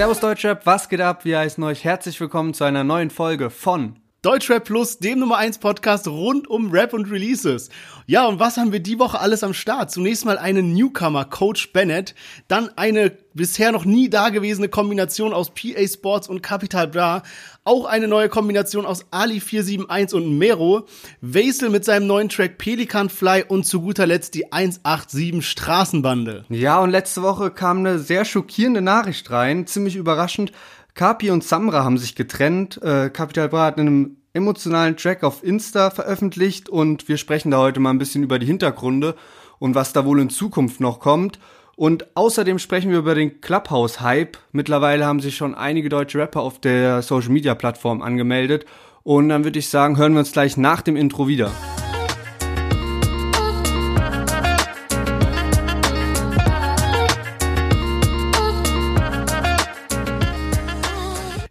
[0.00, 1.26] Servus Deutschrap, was geht ab?
[1.26, 5.58] Wir heißen euch herzlich willkommen zu einer neuen Folge von Deutschrap Plus, dem Nummer 1
[5.58, 7.68] Podcast rund um Rap und Releases.
[8.06, 9.90] Ja, und was haben wir die Woche alles am Start?
[9.90, 12.14] Zunächst mal einen Newcomer, Coach Bennett,
[12.48, 17.22] dann eine bisher noch nie dagewesene Kombination aus PA Sports und Capital Bra,
[17.64, 20.86] auch eine neue Kombination aus Ali 471 und Mero,
[21.20, 26.44] Wesel mit seinem neuen Track Pelikan Fly und zu guter Letzt die 187 Straßenbande.
[26.48, 30.52] Ja, und letzte Woche kam eine sehr schockierende Nachricht rein, ziemlich überraschend.
[30.94, 32.82] Kapi und Samra haben sich getrennt.
[32.82, 37.80] Äh, Capital Bra hat einen emotionalen Track auf Insta veröffentlicht und wir sprechen da heute
[37.80, 39.16] mal ein bisschen über die Hintergründe
[39.58, 41.38] und was da wohl in Zukunft noch kommt.
[41.80, 44.36] Und außerdem sprechen wir über den Clubhouse-Hype.
[44.52, 48.66] Mittlerweile haben sich schon einige deutsche Rapper auf der Social-Media-Plattform angemeldet.
[49.02, 51.50] Und dann würde ich sagen, hören wir uns gleich nach dem Intro wieder.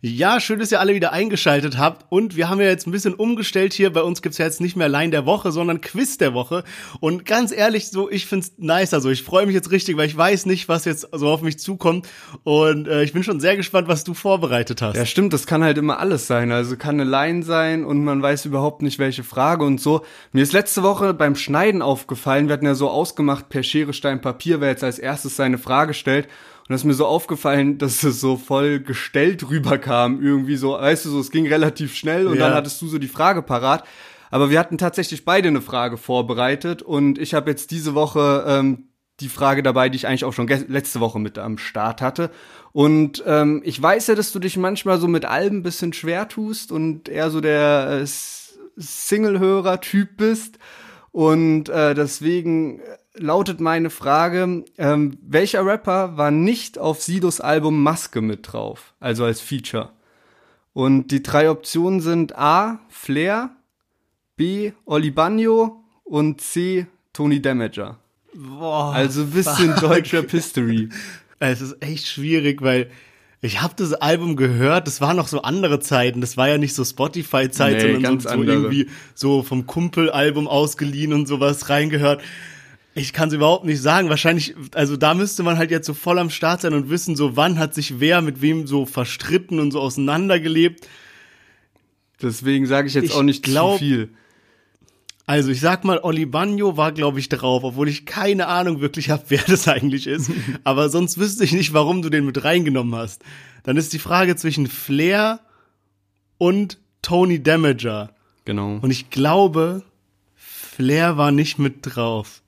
[0.01, 2.05] Ja, schön, dass ihr alle wieder eingeschaltet habt.
[2.09, 3.91] Und wir haben ja jetzt ein bisschen umgestellt hier.
[3.91, 6.63] Bei uns gibt's ja jetzt nicht mehr Line der Woche, sondern Quiz der Woche.
[7.01, 8.93] Und ganz ehrlich, so, ich find's nice.
[8.93, 11.59] Also ich freue mich jetzt richtig, weil ich weiß nicht, was jetzt so auf mich
[11.59, 12.07] zukommt.
[12.43, 14.95] Und äh, ich bin schon sehr gespannt, was du vorbereitet hast.
[14.95, 16.53] Ja, stimmt, das kann halt immer alles sein.
[16.53, 20.05] Also kann eine Line sein und man weiß überhaupt nicht, welche Frage und so.
[20.31, 24.21] Mir ist letzte Woche beim Schneiden aufgefallen, wir hatten ja so ausgemacht, per Schere, Stein,
[24.21, 26.29] Papier, wer jetzt als erstes seine Frage stellt.
[26.69, 30.21] Und es ist mir so aufgefallen, dass es so voll gestellt rüberkam.
[30.21, 32.45] Irgendwie so, weißt du, so, es ging relativ schnell und ja.
[32.45, 33.83] dann hattest du so die Frage parat.
[34.29, 38.89] Aber wir hatten tatsächlich beide eine Frage vorbereitet und ich habe jetzt diese Woche ähm,
[39.19, 42.29] die Frage dabei, die ich eigentlich auch schon letzte Woche mit am Start hatte.
[42.71, 46.27] Und ähm, ich weiß ja, dass du dich manchmal so mit Alben ein bisschen schwer
[46.27, 48.07] tust und eher so der äh,
[48.77, 50.59] Single-Hörer-Typ bist.
[51.11, 52.79] Und äh, deswegen
[53.15, 59.25] lautet meine Frage, ähm, welcher Rapper war nicht auf Sidos Album Maske mit drauf, also
[59.25, 59.89] als Feature?
[60.73, 63.49] Und die drei Optionen sind A, Flair,
[64.35, 67.97] B, Oli Bagno und C, Tony Damager.
[68.33, 69.89] Boah, also ein bisschen fuck.
[69.89, 70.89] deutscher History.
[71.41, 72.89] Es ist echt schwierig, weil
[73.39, 76.75] ich habe das Album gehört, das waren noch so andere Zeiten, das war ja nicht
[76.75, 82.21] so Spotify-Zeit, nee, sondern so, so irgendwie so vom Kumpel-Album ausgeliehen und sowas reingehört.
[82.99, 84.09] Ich kann es überhaupt nicht sagen.
[84.09, 87.37] Wahrscheinlich, also da müsste man halt jetzt so voll am Start sein und wissen, so
[87.37, 90.87] wann hat sich wer mit wem so verstritten und so auseinandergelebt.
[92.21, 94.09] Deswegen sage ich jetzt ich auch nicht glaub, zu viel.
[95.25, 99.09] Also ich sag mal, Oli Bagno war, glaube ich, drauf, obwohl ich keine Ahnung wirklich
[99.09, 100.31] habe, wer das eigentlich ist.
[100.63, 103.23] Aber sonst wüsste ich nicht, warum du den mit reingenommen hast.
[103.63, 105.39] Dann ist die Frage zwischen Flair
[106.37, 108.13] und Tony Damager.
[108.43, 108.79] Genau.
[108.81, 109.83] Und ich glaube,
[110.35, 112.41] Flair war nicht mit drauf.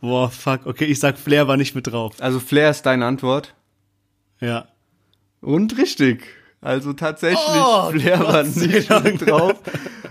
[0.00, 0.66] Boah, fuck.
[0.66, 2.16] Okay, ich sag, Flair war nicht mit drauf.
[2.20, 3.54] Also Flair ist deine Antwort?
[4.40, 4.68] Ja.
[5.40, 6.24] Und richtig.
[6.60, 9.54] Also tatsächlich, oh, Flair war nicht mit drauf.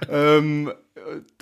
[0.10, 0.72] ähm,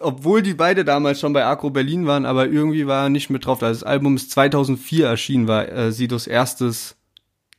[0.01, 3.45] obwohl die beide damals schon bei Agro Berlin waren, aber irgendwie war er nicht mit
[3.45, 3.61] drauf.
[3.63, 6.95] Also das Album ist 2004 erschienen, war äh, Sidos erstes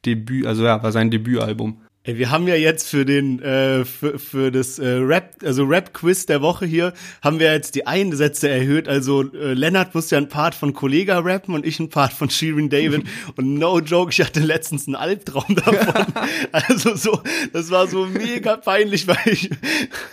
[0.05, 1.81] Debüt, also ja, war sein Debütalbum.
[2.07, 5.95] Ey, wir haben ja jetzt für den äh, für, für das äh, Rap also Rap
[5.95, 6.93] Quiz der Woche hier
[7.23, 8.89] haben wir jetzt die Einsätze erhöht.
[8.89, 12.29] Also äh, Lennart muss ja ein Part von Kollega rappen und ich ein Part von
[12.29, 13.05] Shirin David
[13.37, 16.05] und no joke, ich hatte letztens einen Albtraum davon.
[16.53, 17.23] also so
[17.55, 19.49] das war so mega peinlich, weil ich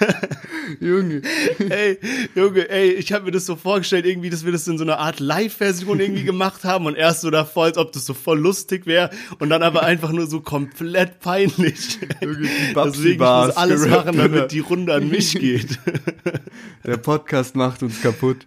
[0.80, 1.24] Junge,
[1.60, 2.00] ey,
[2.36, 5.00] Junge, ey, ich habe mir das so vorgestellt irgendwie, dass wir das in so einer
[5.00, 8.40] Art Live Version irgendwie gemacht haben und erst so davor, als ob das so voll
[8.40, 9.10] lustig wäre
[9.40, 11.81] und dann aber einfach nur so komplett peinlich.
[12.22, 15.80] Deswegen ich muss alles machen, damit die Runde an mich geht.
[16.86, 18.46] Der Podcast macht uns kaputt.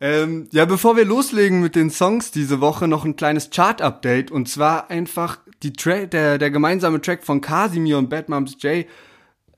[0.00, 4.30] Ähm, ja, bevor wir loslegen mit den Songs diese Woche, noch ein kleines Chart-Update.
[4.30, 8.86] Und zwar einfach die Tra der, der gemeinsame Track von Casimir und Bad Moms J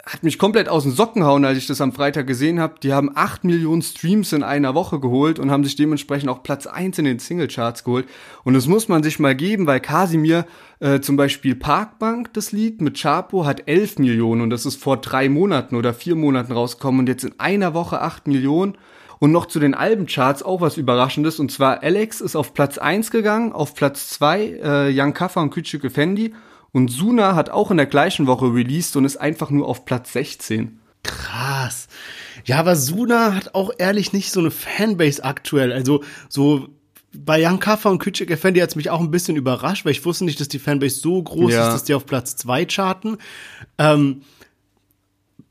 [0.08, 2.76] hat mich komplett aus den Socken hauen, als ich das am Freitag gesehen habe.
[2.80, 6.68] Die haben acht Millionen Streams in einer Woche geholt und haben sich dementsprechend auch Platz
[6.68, 8.06] eins in den Singlecharts geholt.
[8.44, 10.46] Und das muss man sich mal geben, weil Casimir
[10.78, 14.98] äh, zum Beispiel Parkbank, das Lied mit Chapo, hat elf Millionen und das ist vor
[14.98, 18.78] drei Monaten oder vier Monaten rausgekommen und jetzt in einer Woche acht Millionen.
[19.18, 21.40] Und noch zu den Albencharts auch was Überraschendes.
[21.40, 25.54] Und zwar Alex ist auf Platz eins gegangen, auf Platz zwei äh, Young Kaffer und
[25.54, 26.32] Küçük Fendi
[26.72, 30.12] und Suna hat auch in der gleichen Woche released und ist einfach nur auf Platz
[30.12, 30.80] 16.
[31.02, 31.88] Krass.
[32.44, 35.72] Ja, aber Suna hat auch ehrlich nicht so eine Fanbase aktuell.
[35.72, 36.68] Also so
[37.12, 40.04] bei Young Kaffer und Küçük Effendi hat es mich auch ein bisschen überrascht, weil ich
[40.04, 41.68] wusste nicht, dass die Fanbase so groß ja.
[41.68, 43.18] ist, dass die auf Platz 2 charten.
[43.78, 44.22] Ähm,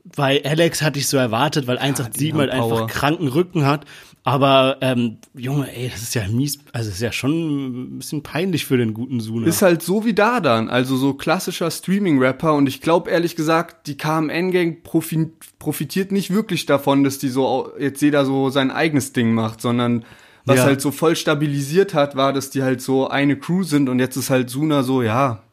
[0.04, 3.84] bei Alex hatte ich so erwartet, weil 187 halt einfach kranken Rücken hat.
[4.26, 8.66] Aber ähm, Junge, ey, das ist ja mies, also ist ja schon ein bisschen peinlich
[8.66, 9.46] für den guten Suna.
[9.46, 13.86] Ist halt so wie da dann, also so klassischer Streaming-Rapper und ich glaube ehrlich gesagt,
[13.86, 19.32] die KMN-Gang profitiert nicht wirklich davon, dass die so jetzt jeder so sein eigenes Ding
[19.32, 20.04] macht, sondern
[20.44, 20.64] was ja.
[20.64, 24.16] halt so voll stabilisiert hat, war, dass die halt so eine Crew sind und jetzt
[24.16, 25.44] ist halt Suna so, ja,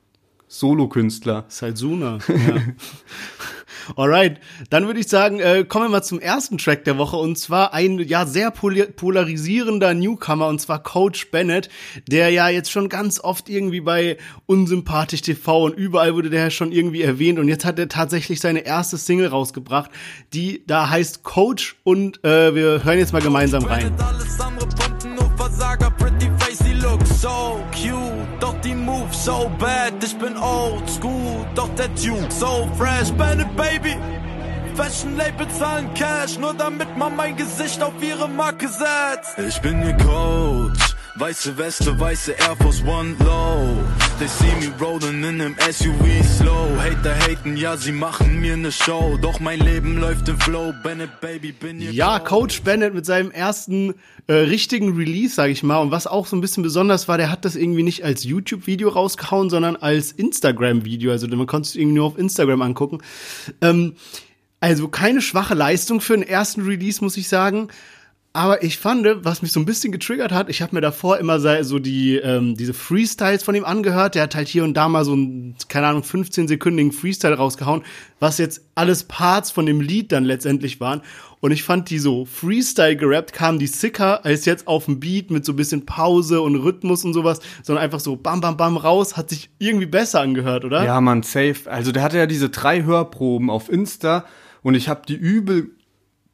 [0.48, 1.46] Solo-Künstler.
[1.48, 2.18] Ist halt Suna.
[2.28, 2.56] Ja.
[3.96, 4.40] Alright,
[4.70, 7.74] dann würde ich sagen, äh, kommen wir mal zum ersten Track der Woche und zwar
[7.74, 11.70] ein ja sehr polarisierender Newcomer und zwar Coach Bennett,
[12.08, 16.72] der ja jetzt schon ganz oft irgendwie bei Unsympathisch TV und überall wurde der schon
[16.72, 19.92] irgendwie erwähnt und jetzt hat er tatsächlich seine erste Single rausgebracht,
[20.34, 23.94] die da heißt Coach und äh, wir hören jetzt mal gemeinsam rein.
[23.98, 24.83] so
[29.04, 33.98] Moves so bad, ich bin old school, doch der Tune so fresh, Bennett Baby.
[34.76, 39.38] Fashion Label zahlen Cash, nur damit man mein Gesicht auf ihre Marke setzt.
[39.38, 40.83] Ich bin ihr Coach.
[41.16, 43.78] Weiße Weste, weiße Air Force One Low.
[44.18, 46.76] They see me rolling in einem SUV slow.
[46.80, 49.20] Hater haten, ja, sie machen mir ne Show.
[49.22, 50.74] Doch mein Leben läuft im Flow.
[50.82, 51.92] Bennett, Baby, bin hier.
[51.92, 53.94] Ja, Coach Bennett mit seinem ersten
[54.26, 55.78] äh, richtigen Release, sag ich mal.
[55.78, 58.90] Und was auch so ein bisschen besonders war, der hat das irgendwie nicht als YouTube-Video
[58.90, 61.12] rausgehauen, sondern als Instagram-Video.
[61.12, 63.04] Also man konnte es irgendwie nur auf Instagram angucken.
[63.62, 63.94] Ähm,
[64.60, 67.68] also keine schwache Leistung für den ersten Release, muss ich sagen.
[68.36, 71.40] Aber ich fand, was mich so ein bisschen getriggert hat, ich habe mir davor immer
[71.64, 74.16] so die ähm, diese Freestyles von ihm angehört.
[74.16, 77.84] Der hat halt hier und da mal so ein, keine Ahnung, 15-sekündigen Freestyle rausgehauen,
[78.20, 81.02] was jetzt alles Parts von dem Lied dann letztendlich waren.
[81.42, 85.30] Und ich fand die so Freestyle gerappt, kamen die sicker als jetzt auf dem Beat
[85.30, 88.78] mit so ein bisschen Pause und Rhythmus und sowas, sondern einfach so bam, bam, bam
[88.78, 90.84] raus, hat sich irgendwie besser angehört, oder?
[90.84, 91.70] Ja, man, safe.
[91.70, 94.26] Also der hatte ja diese drei Hörproben auf Insta
[94.64, 95.70] und ich habe die übel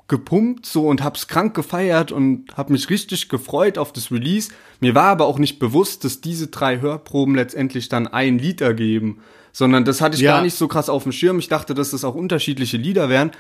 [0.10, 4.52] gepumpt so und hab's krank gefeiert und hab mich richtig gefreut auf das Release.
[4.80, 9.20] Mir war aber auch nicht bewusst, dass diese drei Hörproben letztendlich dann ein Lied ergeben,
[9.54, 10.34] sondern das hatte ich ja.
[10.34, 11.40] gar nicht so krass auf dem Schirm.
[11.40, 13.32] Ich dachte, dass das auch unterschiedliche Lieder wären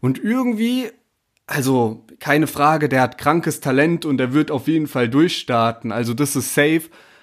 [0.00, 0.90] und irgendwie
[1.48, 5.92] also keine Frage, der hat krankes Talent und er wird auf jeden Fall durchstarten.
[5.92, 6.82] Also das ist safe.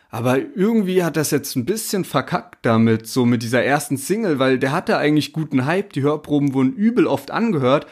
[0.10, 4.58] Aber irgendwie hat das jetzt ein bisschen verkackt damit, so mit dieser ersten Single, weil
[4.58, 5.94] der hatte eigentlich guten Hype.
[5.94, 7.86] Die Hörproben wurden übel oft angehört.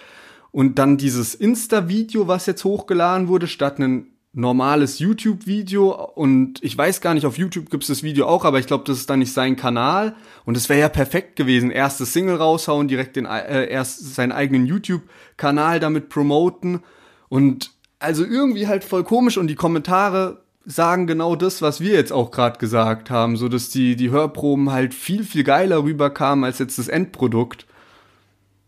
[0.53, 5.91] Und dann dieses Insta-Video, was jetzt hochgeladen wurde, statt ein normales YouTube-Video.
[6.13, 8.83] Und ich weiß gar nicht, auf YouTube gibt es das Video auch, aber ich glaube,
[8.85, 10.15] das ist dann nicht sein Kanal.
[10.45, 11.71] Und es wäre ja perfekt gewesen.
[11.71, 16.81] Erste Single raushauen, direkt den, äh, erst seinen eigenen YouTube-Kanal damit promoten.
[17.29, 19.39] Und also irgendwie halt voll komisch.
[19.39, 23.69] Und die Kommentare sagen genau das, was wir jetzt auch gerade gesagt haben, so dass
[23.69, 27.65] die die Hörproben halt viel viel geiler rüberkamen als jetzt das Endprodukt.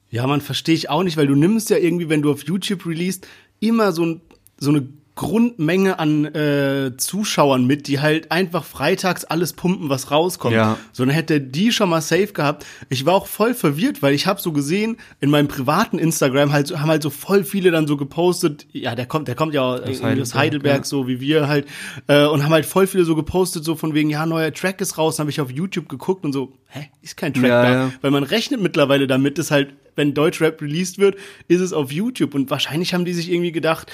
[0.09, 2.85] Ja, man verstehe ich auch nicht, weil du nimmst ja irgendwie, wenn du auf YouTube
[2.85, 3.27] releast,
[3.59, 4.21] immer so, ein,
[4.57, 10.53] so eine Grundmenge an äh, Zuschauern mit, die halt einfach freitags alles pumpen, was rauskommt.
[10.53, 10.77] Ja.
[10.91, 12.65] So, dann hätte die schon mal safe gehabt.
[12.89, 16.77] Ich war auch voll verwirrt, weil ich habe so gesehen, in meinem privaten Instagram halt,
[16.77, 20.03] haben halt so voll viele dann so gepostet, ja, der kommt, der kommt ja aus
[20.03, 20.83] Heidelberg, Heidelberg ja.
[20.83, 21.65] so wie wir halt,
[22.07, 24.97] äh, und haben halt voll viele so gepostet, so von wegen, ja, neuer Track ist
[24.97, 27.71] raus, habe ich auf YouTube geguckt und so, hä, ist kein Track ja, da.
[27.71, 27.91] Ja.
[28.01, 31.15] Weil man rechnet mittlerweile damit, dass halt, wenn Deutschrap released wird,
[31.47, 32.35] ist es auf YouTube.
[32.35, 33.89] Und wahrscheinlich haben die sich irgendwie gedacht,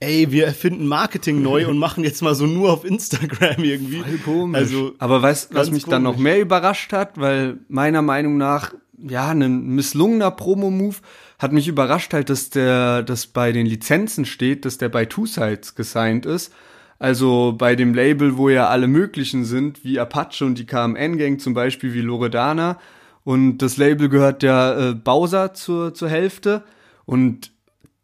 [0.00, 4.00] ey, wir erfinden Marketing neu und machen jetzt mal so nur auf Instagram irgendwie.
[4.00, 4.58] Voll komisch.
[4.58, 5.94] Also, Aber weißt du, was mich komisch.
[5.94, 7.20] dann noch mehr überrascht hat?
[7.20, 10.96] Weil meiner Meinung nach, ja, ein misslungener Promo-Move
[11.38, 15.26] hat mich überrascht halt, dass der, dass bei den Lizenzen steht, dass der bei Two
[15.26, 16.52] Sides gesigned ist.
[16.98, 21.54] Also bei dem Label, wo ja alle möglichen sind, wie Apache und die KMN-Gang zum
[21.54, 22.78] Beispiel, wie Loredana.
[23.24, 26.62] Und das Label gehört ja äh, Bowser zur, zur Hälfte.
[27.06, 27.52] Und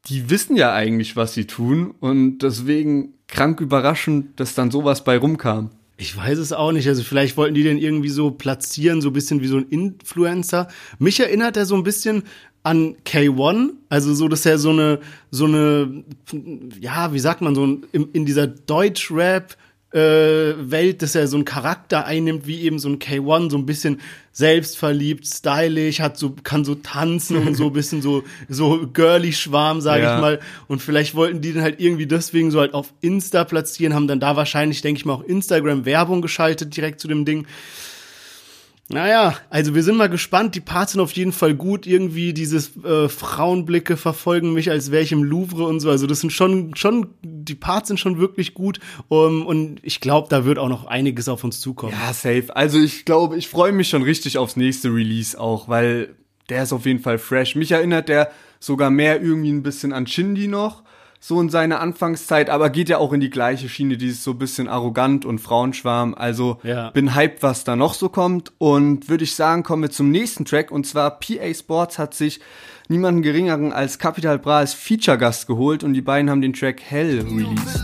[0.06, 5.18] die wissen ja eigentlich, was sie tun und deswegen krank überraschend, dass dann sowas bei
[5.18, 5.70] rumkam.
[5.98, 6.86] Ich weiß es auch nicht.
[6.88, 10.68] Also vielleicht wollten die den irgendwie so platzieren, so ein bisschen wie so ein Influencer.
[10.98, 12.25] Mich erinnert er so ein bisschen
[12.62, 16.04] an K1, also so, dass er so eine, so eine,
[16.80, 19.56] ja, wie sagt man, so in, in dieser Deutsch-Rap,
[19.93, 24.00] Welt, dass er so einen Charakter einnimmt, wie eben so ein K1, so ein bisschen
[24.33, 29.81] selbstverliebt, stylisch, hat so, kann so tanzen und so ein bisschen so, so girly Schwarm,
[29.81, 30.16] sage ja.
[30.16, 30.40] ich mal.
[30.69, 34.21] Und vielleicht wollten die dann halt irgendwie deswegen so halt auf Insta platzieren, haben dann
[34.21, 37.47] da wahrscheinlich, denke ich mal, auch Instagram Werbung geschaltet direkt zu dem Ding.
[38.88, 40.55] Naja, also wir sind mal gespannt.
[40.55, 41.87] Die Parts sind auf jeden Fall gut.
[41.88, 45.90] Irgendwie dieses äh, Frauenblicke verfolgen mich, als wäre ich im Louvre und so.
[45.90, 48.78] Also das sind schon, schon, die Parts sind schon wirklich gut.
[49.09, 51.95] Um, und ich glaube, da wird auch noch einiges auf uns zukommen.
[52.00, 52.55] Ja, safe.
[52.55, 56.14] Also ich glaube, ich freue mich schon richtig aufs nächste Release auch, weil
[56.49, 57.57] der ist auf jeden Fall fresh.
[57.57, 60.85] Mich erinnert der sogar mehr irgendwie ein bisschen an Shindy noch,
[61.26, 64.38] so in seiner Anfangszeit, aber geht ja auch in die gleiche Schiene, dieses so ein
[64.38, 66.14] bisschen arrogant und Frauenschwarm.
[66.14, 66.90] Also Ja.
[66.90, 68.52] bin hyped, was da noch so kommt.
[68.59, 70.71] Und würde ich sagen, kommen wir zum nächsten Track.
[70.71, 72.38] Und zwar PA Sports hat sich
[72.88, 77.21] niemanden geringeren als Capital Bra als Feature-Gast geholt und die beiden haben den Track Hell
[77.23, 77.83] released.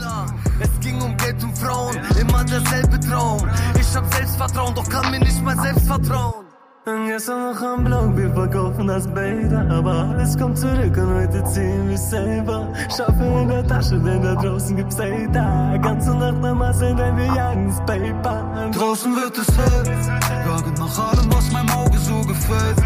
[0.60, 3.42] Es ging um Geld und Frauen, immer derselbe Traum.
[3.80, 6.44] Ich hab Selbstvertrauen, doch kann mir nicht mal selbst vertrauen.
[6.84, 11.44] Und gestern noch am Blog, wir verkaufen das Beta, aber alles kommt zurück und heute
[11.44, 12.72] ziehen wir selber.
[12.88, 15.76] Schaffe in der Tasche, denn da draußen gibt's Data.
[15.76, 18.70] Ganze Nacht am Hustle, denn wir jagen das Paper.
[18.74, 19.96] Draußen wird es hell,
[20.44, 22.76] jage nach allem, was meinem Auge so gefällt.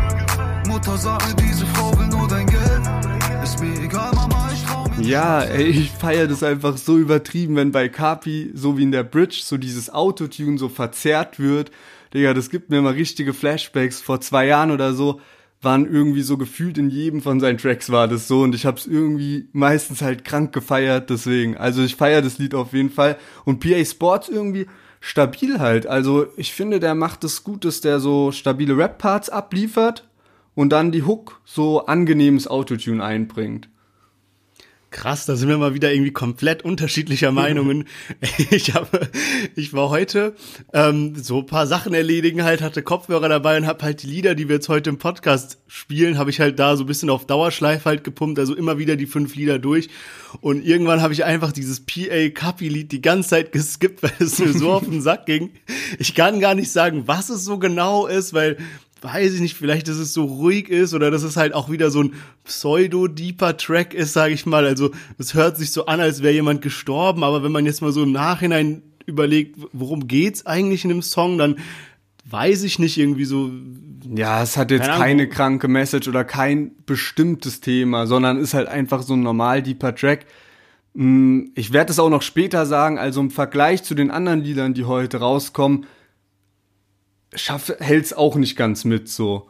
[0.68, 2.82] Mutter sagt mir, diese Frau will nur dein Geld.
[3.42, 5.06] Ist mir egal, Mama, ich trau mir.
[5.06, 9.04] Ja, ey, ich feiere das einfach so übertrieben, wenn bei Kapi, so wie in der
[9.04, 11.70] Bridge, so dieses Autotune so verzerrt wird.
[12.14, 14.00] Digga, das gibt mir immer richtige Flashbacks.
[14.00, 15.20] Vor zwei Jahren oder so
[15.62, 18.86] waren irgendwie so gefühlt in jedem von seinen Tracks war das so und ich hab's
[18.86, 21.56] irgendwie meistens halt krank gefeiert, deswegen.
[21.56, 23.16] Also ich feiere das Lied auf jeden Fall.
[23.44, 24.66] Und PA Sports irgendwie
[25.00, 25.86] stabil halt.
[25.86, 30.08] Also ich finde, der macht es gut, dass der so stabile Rap-Parts abliefert
[30.54, 33.68] und dann die Hook so angenehmes Autotune einbringt.
[34.96, 37.84] Krass, da sind wir mal wieder irgendwie komplett unterschiedlicher Meinungen.
[38.50, 39.10] Ich habe,
[39.54, 40.34] ich war heute
[40.72, 44.34] ähm, so ein paar Sachen erledigen, halt hatte Kopfhörer dabei und habe halt die Lieder,
[44.34, 47.26] die wir jetzt heute im Podcast spielen, habe ich halt da so ein bisschen auf
[47.26, 49.90] Dauerschleife halt gepumpt, also immer wieder die fünf Lieder durch.
[50.40, 54.38] Und irgendwann habe ich einfach dieses PA Kapi Lied die ganze Zeit geskippt, weil es
[54.38, 55.50] mir so auf den Sack ging.
[55.98, 58.56] Ich kann gar nicht sagen, was es so genau ist, weil
[59.06, 61.90] weiß ich nicht, vielleicht, dass es so ruhig ist oder dass es halt auch wieder
[61.90, 64.66] so ein pseudo-deeper Track ist, sage ich mal.
[64.66, 67.92] Also es hört sich so an, als wäre jemand gestorben, aber wenn man jetzt mal
[67.92, 71.56] so im Nachhinein überlegt, worum geht's eigentlich in dem Song, dann
[72.28, 73.50] weiß ich nicht irgendwie so.
[74.14, 78.68] Ja, es hat jetzt Keine keine kranke Message oder kein bestimmtes Thema, sondern ist halt
[78.68, 80.26] einfach so ein normal deeper Track.
[80.94, 84.74] Mm, Ich werde es auch noch später sagen, also im Vergleich zu den anderen Liedern,
[84.74, 85.86] die heute rauskommen,
[87.34, 89.48] schafft, hält's auch nicht ganz mit so.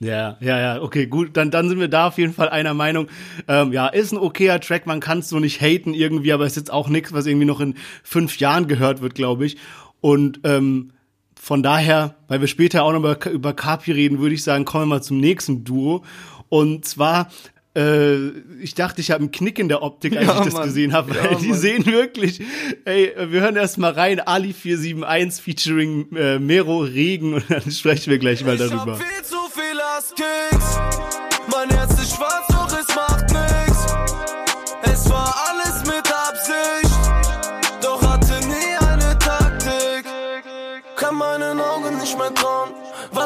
[0.00, 3.08] Ja, ja, ja, okay, gut, dann, dann sind wir da auf jeden Fall einer Meinung.
[3.48, 6.56] Ähm, ja, ist ein okayer Track, man kann es so nicht haten irgendwie, aber ist
[6.56, 9.56] jetzt auch nichts, was irgendwie noch in fünf Jahren gehört wird, glaube ich.
[10.00, 10.92] Und ähm,
[11.34, 14.84] von daher, weil wir später auch noch über, über Kapi reden, würde ich sagen, kommen
[14.84, 16.04] wir mal zum nächsten Duo.
[16.48, 17.30] Und zwar,
[17.78, 18.28] äh,
[18.62, 20.64] ich dachte, ich habe einen Knick in der Optik, als Ja, ich das Mann.
[20.64, 21.58] gesehen habe, weil Ja, die Mann.
[21.58, 22.40] sehen wirklich,
[22.84, 28.10] ey, wir hören erst mal rein, Ali 471 featuring äh, Mero Regen und dann sprechen
[28.10, 28.96] wir gleich mal Ich hab darüber.
[28.96, 30.78] viel zu viel Astkicks.
[31.52, 33.86] Mein Herz ist schwarz, doch es macht nix.
[34.82, 36.94] Es war alles mit Absicht,
[37.82, 40.04] doch hatte nie eine Taktik.
[40.96, 42.70] Kann meinen Augen nicht mehr trauen.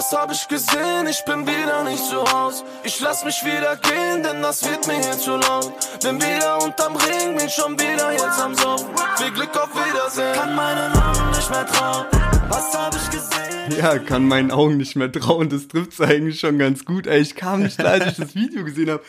[0.02, 1.06] Was hab ich gesehen?
[1.09, 2.64] Ich bin wieder nicht zu Haus.
[2.82, 5.73] Ich lass mich wieder gehen, denn das wird mir hier zu laut.
[6.02, 8.88] Bin wieder unterm Ring, bin schon wieder jetzt am Saufen.
[9.16, 10.35] Viel Glück auf Wiedersehen.
[10.35, 12.06] Kann meinen Augen nicht mehr trauen.
[12.49, 13.80] Was hab ich gesehen?
[13.80, 17.06] Ja, kann meinen Augen nicht mehr trauen, das trifft's eigentlich schon ganz gut.
[17.06, 19.04] Ey, ich kam nicht klar, als ich das Video gesehen habe.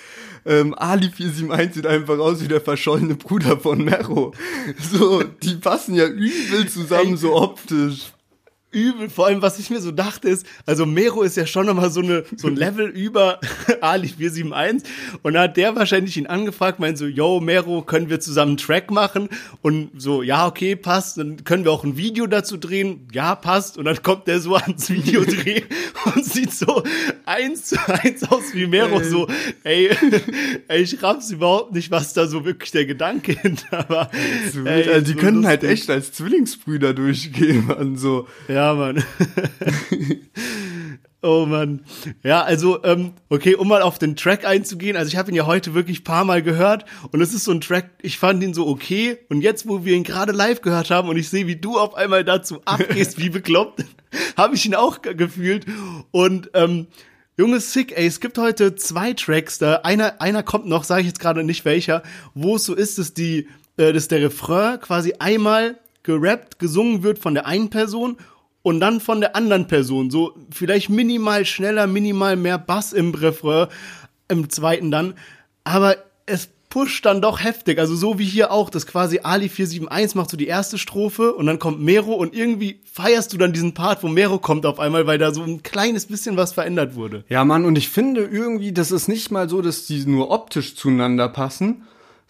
[0.45, 4.31] Ähm, Ali 471 sieht einfach aus wie der verschollene Bruder von Mero.
[4.91, 7.17] So, die passen ja übel zusammen, Ey.
[7.17, 8.13] so optisch.
[8.73, 9.09] Übel.
[9.09, 12.01] Vor allem, was ich mir so dachte, ist, also Mero ist ja schon nochmal so,
[12.01, 13.39] eine, so ein Level über
[13.81, 14.91] Ali 471.
[15.21, 18.57] Und da hat der wahrscheinlich ihn angefragt, meint so, yo, Mero, können wir zusammen einen
[18.57, 19.29] Track machen?
[19.61, 21.17] Und so, ja, okay, passt.
[21.17, 23.07] Dann können wir auch ein Video dazu drehen.
[23.13, 23.77] Ja, passt.
[23.77, 25.65] Und dann kommt der so ans Video drehen
[26.05, 26.83] und sieht so
[27.25, 28.99] eins zu eins aus wie Mero.
[28.99, 29.09] Ey.
[29.09, 29.27] So,
[29.63, 29.89] ey,
[30.67, 34.09] ey, ich raff's überhaupt nicht, was da so wirklich der Gedanke hinter war.
[34.65, 35.79] Ey, also die so können halt lustig.
[35.81, 37.97] echt als Zwillingsbrüder durchgehen, man.
[37.97, 38.27] So.
[38.47, 39.03] Ja, Mann.
[41.21, 41.81] oh Mann.
[42.23, 44.95] Ja, also, ähm, okay, um mal auf den Track einzugehen.
[44.97, 47.51] Also ich habe ihn ja heute wirklich ein paar Mal gehört und es ist so
[47.51, 49.17] ein Track, ich fand ihn so okay.
[49.29, 51.95] Und jetzt, wo wir ihn gerade live gehört haben und ich sehe, wie du auf
[51.95, 53.85] einmal dazu abgehst, wie bekloppt,
[54.37, 55.65] habe ich ihn auch ge- gefühlt.
[56.11, 56.87] Und ähm,
[57.35, 61.07] Junge Sick, ey, es gibt heute zwei Tracks, da einer, einer kommt noch, sage ich
[61.07, 62.03] jetzt gerade nicht welcher,
[62.35, 67.17] wo es so ist, dass die, äh, dass der Refrain quasi einmal gerappt, gesungen wird
[67.17, 68.17] von der einen Person
[68.63, 70.09] und dann von der anderen Person.
[70.09, 73.67] So vielleicht minimal schneller, minimal mehr Bass im Refrain,
[74.29, 75.13] im zweiten dann.
[75.63, 77.77] Aber es pusht dann doch heftig.
[77.77, 81.45] Also so wie hier auch, dass quasi Ali 471 macht so die erste Strophe und
[81.45, 85.05] dann kommt Mero und irgendwie feierst du dann diesen Part, wo Mero kommt auf einmal,
[85.05, 87.25] weil da so ein kleines bisschen was verändert wurde.
[87.29, 90.75] Ja, Mann, und ich finde irgendwie, das ist nicht mal so, dass die nur optisch
[90.75, 91.83] zueinander passen,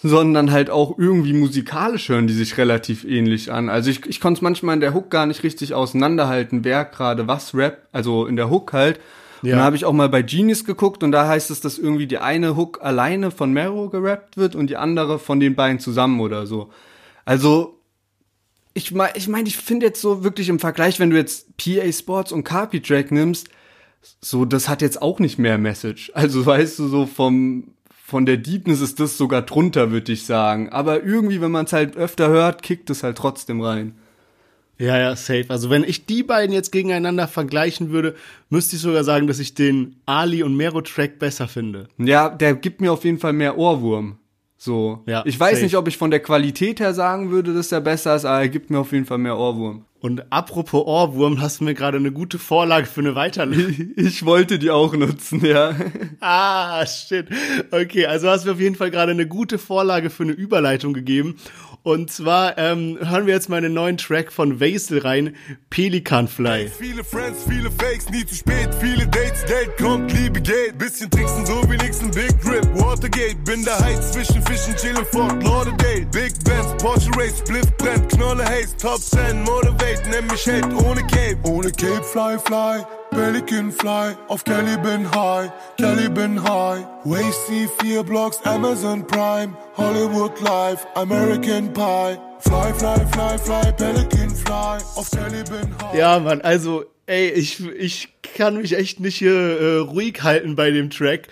[0.04, 3.70] sondern halt auch irgendwie musikalisch hören die sich relativ ähnlich an.
[3.70, 7.26] Also ich, ich konnte es manchmal in der Hook gar nicht richtig auseinanderhalten, wer gerade
[7.28, 9.00] was rappt, also in der Hook halt.
[9.42, 9.56] Und Ja.
[9.56, 12.18] dann habe ich auch mal bei Genius geguckt und da heißt es, dass irgendwie die
[12.18, 16.46] eine Hook alleine von Mero gerappt wird und die andere von den beiden zusammen oder
[16.48, 16.70] so.
[17.26, 17.80] Also
[18.74, 21.90] ich meine, ich, mein, ich finde jetzt so wirklich im Vergleich, wenn du jetzt PA
[21.92, 23.48] Sports und Carpi Track nimmst,
[24.20, 26.12] so, das hat jetzt auch nicht mehr Message.
[26.14, 27.70] Also weißt du, so vom,
[28.06, 30.68] von der Deepness ist das sogar drunter, würde ich sagen.
[30.70, 33.96] Aber irgendwie, wenn man es halt öfter hört, kickt es halt trotzdem rein.
[34.78, 35.46] Ja, ja, safe.
[35.48, 38.16] Also wenn ich die beiden jetzt gegeneinander vergleichen würde,
[38.50, 41.88] müsste ich sogar sagen, dass ich den Ali und Mero Track besser finde.
[41.98, 44.18] Ja, der gibt mir auf jeden Fall mehr Ohrwurm.
[44.64, 45.04] So.
[45.08, 45.64] Ja, ich weiß safe.
[45.66, 48.48] nicht, ob ich von der Qualität her sagen würde, dass er besser ist, aber er
[48.48, 49.84] gibt mir auf jeden Fall mehr Ohrwurm.
[50.00, 53.92] Und apropos Ohrwurm, hast du mir gerade eine gute Vorlage für eine Weiterleitung.
[53.98, 55.76] Ich wollte die auch nutzen, ja.
[56.22, 57.28] ah, shit.
[57.72, 60.94] Okay, also hast du mir auf jeden Fall gerade eine gute Vorlage für eine Überleitung
[60.94, 61.36] gegeben.
[61.84, 65.36] Und zwar ähm, hören wir jetzt mal einen neuen Track von Vaisel rein,
[65.70, 66.70] Pelikan Fly.
[66.70, 70.78] Viele Friends, viele Fakes, nie zu spät, viele Dates, Geld kommt, Liebe geht.
[70.78, 73.36] Bisschen tricksen, so wie nix ein Big Grip, Watergate.
[73.44, 76.06] Bin der Heiz zwischen Fischen, chillen Fort Lauderdale.
[76.14, 81.02] Big Bands, Porsche Race, Spliff brennt, Knolle Haze, Top 10, Motivate, nenn mich Held, ohne
[81.08, 81.38] Cape.
[81.44, 82.86] Ohne Cape, Fly, Fly.
[83.14, 86.84] Pelican Fly, auf bin high, bin high.
[87.04, 92.18] Wasty, vier Blocks, Amazon Prime, Hollywood Life, American Pie.
[92.40, 95.96] Fly, fly, fly, fly, Pelican Fly, auf bin high.
[95.96, 100.72] Ja, Mann, also, ey, ich, ich kann mich echt nicht hier äh, ruhig halten bei
[100.72, 101.28] dem Track.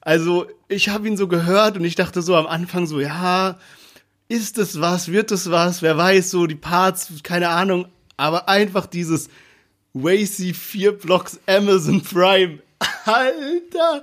[0.00, 3.58] Also, ich habe ihn so gehört und ich dachte so am Anfang so, ja,
[4.28, 7.86] ist es was, wird es was, wer weiß, so die Parts, keine Ahnung,
[8.16, 9.28] aber einfach dieses
[9.94, 12.58] Wacy 4 Blocks Amazon Prime.
[13.06, 14.02] Alter,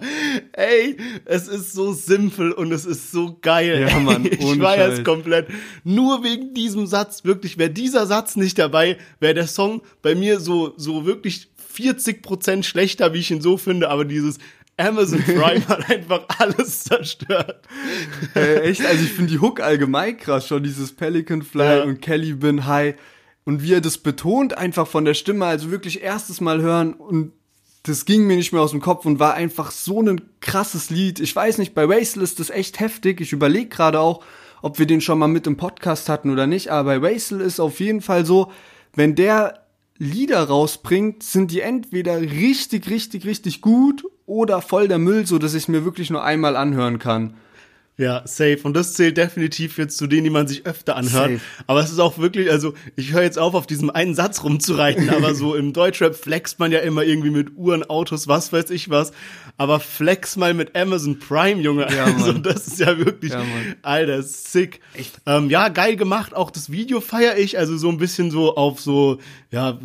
[0.54, 0.96] ey,
[1.26, 3.88] es ist so simpel und es ist so geil.
[3.90, 5.48] Ja, Mann, ich war jetzt komplett.
[5.84, 10.40] Nur wegen diesem Satz, wirklich, wäre dieser Satz nicht dabei, wäre der Song bei mir
[10.40, 14.38] so, so wirklich 40% schlechter, wie ich ihn so finde, aber dieses
[14.78, 17.62] Amazon Prime hat einfach alles zerstört.
[18.36, 21.84] äh, echt, also ich finde die Hook allgemein krass, schon dieses Pelican Fly Ja.
[21.84, 22.96] und Kelly bin high.
[23.52, 27.34] Und wie er das betont, einfach von der Stimme, also wirklich erstes Mal hören und
[27.84, 31.20] das ging mir nicht mehr aus dem Kopf und war einfach so ein krasses Lied.
[31.20, 33.20] Ich weiß nicht, bei Wastel ist das echt heftig.
[33.20, 34.24] Ich überlege gerade auch,
[34.62, 37.60] ob wir den schon mal mit im Podcast hatten oder nicht, aber bei Wastel ist
[37.60, 38.54] auf jeden Fall so,
[38.96, 39.66] wenn der
[39.98, 45.56] Lieder rausbringt, sind die entweder richtig, richtig, richtig gut oder voll der Müll, so dass
[45.56, 47.34] ich mir wirklich nur einmal anhören kann.
[48.02, 48.60] Ja, safe.
[48.64, 51.34] Und das zählt definitiv jetzt zu denen, die man sich öfter anhört.
[51.34, 51.42] Safe.
[51.68, 55.10] Aber es ist auch wirklich, also ich höre jetzt auf, auf diesem einen Satz rumzureiten,
[55.16, 58.90] aber so im Deutschrap flext man ja immer irgendwie mit Uhren, Autos, was weiß ich
[58.90, 59.12] was.
[59.58, 61.88] Aber flex mal mit Amazon Prime, Junge.
[61.96, 63.44] Ja, also das ist ja wirklich, Ja.
[63.84, 64.80] Alter, sick.
[65.28, 66.34] Ähm, ja, geil gemacht.
[66.36, 67.60] Auch das Video feiere ich.
[67.60, 69.20] Also so ein bisschen so auf so,
[69.52, 69.78] ja,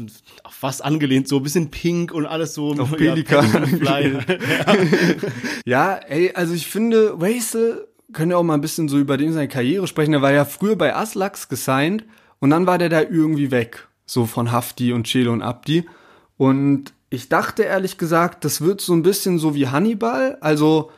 [0.42, 2.70] auf was angelehnt, so ein bisschen pink und alles so.
[2.79, 4.18] Auf ja, Pelikan Fly.
[5.66, 9.33] Ja, ey, also ich finde, Wastel können ja auch mal ein bisschen so über den
[9.33, 10.14] seine Karriere sprechen.
[10.14, 12.05] Er war ja früher bei Aslax gesigned
[12.38, 13.88] und dann war der da irgendwie weg.
[14.05, 15.87] So von Hafti und Chelo und Abdi.
[16.37, 20.38] Und ich dachte ehrlich gesagt, das wird so ein bisschen so wie Hannibal.
[20.40, 20.90] Also,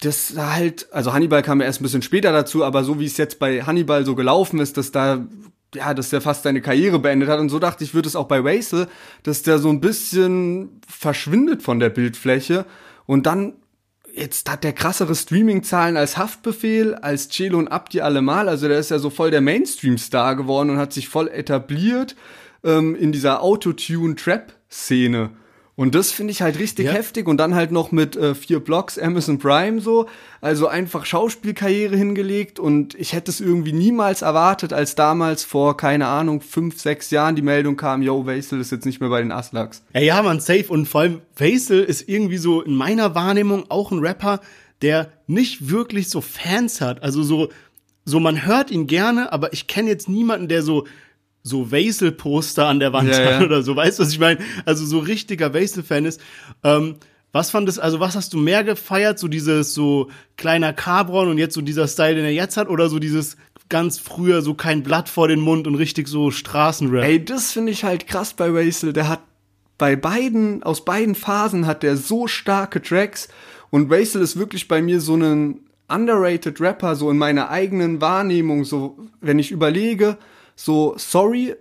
[0.00, 3.16] das halt, also Hannibal kam ja erst ein bisschen später dazu, aber so wie es
[3.16, 5.26] jetzt bei Hannibal so gelaufen ist, dass da,
[5.74, 7.40] ja, dass der fast seine Karriere beendet hat.
[7.40, 8.88] Und so dachte ich, wird es auch bei Wastel,
[9.22, 12.66] dass der so ein bisschen verschwindet von der Bildfläche.
[13.06, 13.54] Und dann,
[14.16, 18.48] jetzt hat der krassere Streaming-Zahlen als Haftbefehl, als Celo und Abdi allemal.
[18.48, 22.16] Also der ist ja so voll der Mainstream-Star geworden und hat sich voll etabliert
[22.64, 25.30] ähm, in dieser Autotune-Trap-Szene.
[25.78, 26.92] Und das finde ich halt richtig Ja.
[26.92, 30.06] heftig und dann halt noch mit äh, vier Blocks Amazon Prime so,
[30.40, 36.06] also einfach Schauspielkarriere hingelegt und ich hätte es irgendwie niemals erwartet, als damals vor, keine
[36.06, 39.32] Ahnung, fünf, sechs Jahren die Meldung kam, yo, Wastel ist jetzt nicht mehr bei den
[39.32, 39.82] Aslaks.
[39.92, 40.64] Ja, ja, man, safe.
[40.68, 44.40] Und vor allem, Vaisel ist irgendwie so in meiner Wahrnehmung auch ein Rapper,
[44.80, 47.02] der nicht wirklich so Fans hat.
[47.02, 47.50] Also so,
[48.06, 50.86] so man hört ihn gerne, aber ich kenne jetzt niemanden, der so
[51.46, 53.76] so Vaisel-Poster an der Wand Ja, hat oder so.
[53.76, 54.40] Weißt du, was ich meine?
[54.64, 56.20] Also so richtiger Vaisel-Fan ist.
[56.64, 56.96] Ähm,
[57.32, 59.18] was fandest, also was hast du mehr gefeiert?
[59.18, 62.68] So dieses so kleiner Cabron und jetzt so dieser Style, den er jetzt hat?
[62.68, 63.36] Oder so dieses
[63.68, 67.04] ganz früher so kein Blatt vor den Mund und richtig so Straßenrap?
[67.04, 68.92] Ey, das finde ich halt krass bei Wastel.
[68.92, 69.20] Der hat
[69.78, 73.28] bei beiden, aus beiden Phasen hat der so starke Tracks
[73.70, 78.64] und Wastel ist wirklich bei mir so ein underrated Rapper, so in meiner eigenen Wahrnehmung,
[78.64, 80.16] so, wenn ich überlege,
[80.56, 81.54] so Sorry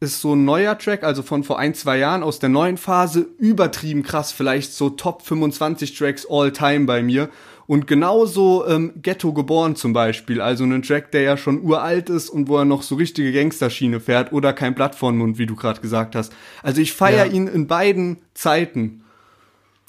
[0.00, 3.26] ist so ein neuer Track, also von vor ein, zwei Jahren aus der neuen Phase,
[3.38, 7.30] übertrieben krass, vielleicht so Top 25 Tracks all time bei mir.
[7.66, 12.28] Und genauso ähm, Ghetto geboren zum Beispiel, also ein Track, der ja schon uralt ist
[12.28, 15.56] und wo er noch so richtige Gangsterschiene fährt oder kein Blatt vor Mund, wie du
[15.56, 16.34] gerade gesagt hast.
[16.62, 17.32] Also ich feiere Ja.
[17.32, 19.00] ihn in beiden Zeiten.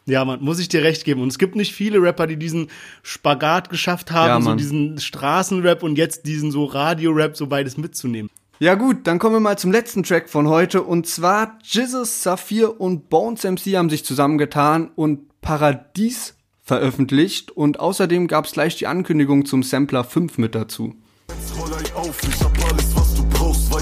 [0.05, 1.21] Ja, man, muss ich dir recht geben.
[1.21, 2.69] Und es gibt nicht viele Rapper, die diesen
[3.03, 8.29] Spagat geschafft haben, Ja, so diesen Straßenrap und jetzt diesen so Radio-Rap, so beides mitzunehmen.
[8.57, 12.79] Ja gut, dann kommen wir mal zum letzten Track von heute und zwar Jesus, Saphir
[12.79, 18.87] und Bones MC haben sich zusammengetan und Paradies veröffentlicht und außerdem gab es gleich die
[18.87, 20.95] Ankündigung zum Sampler 5 mit dazu.
[21.29, 23.34] Jetzt roll ein auf, ich hab alles, was du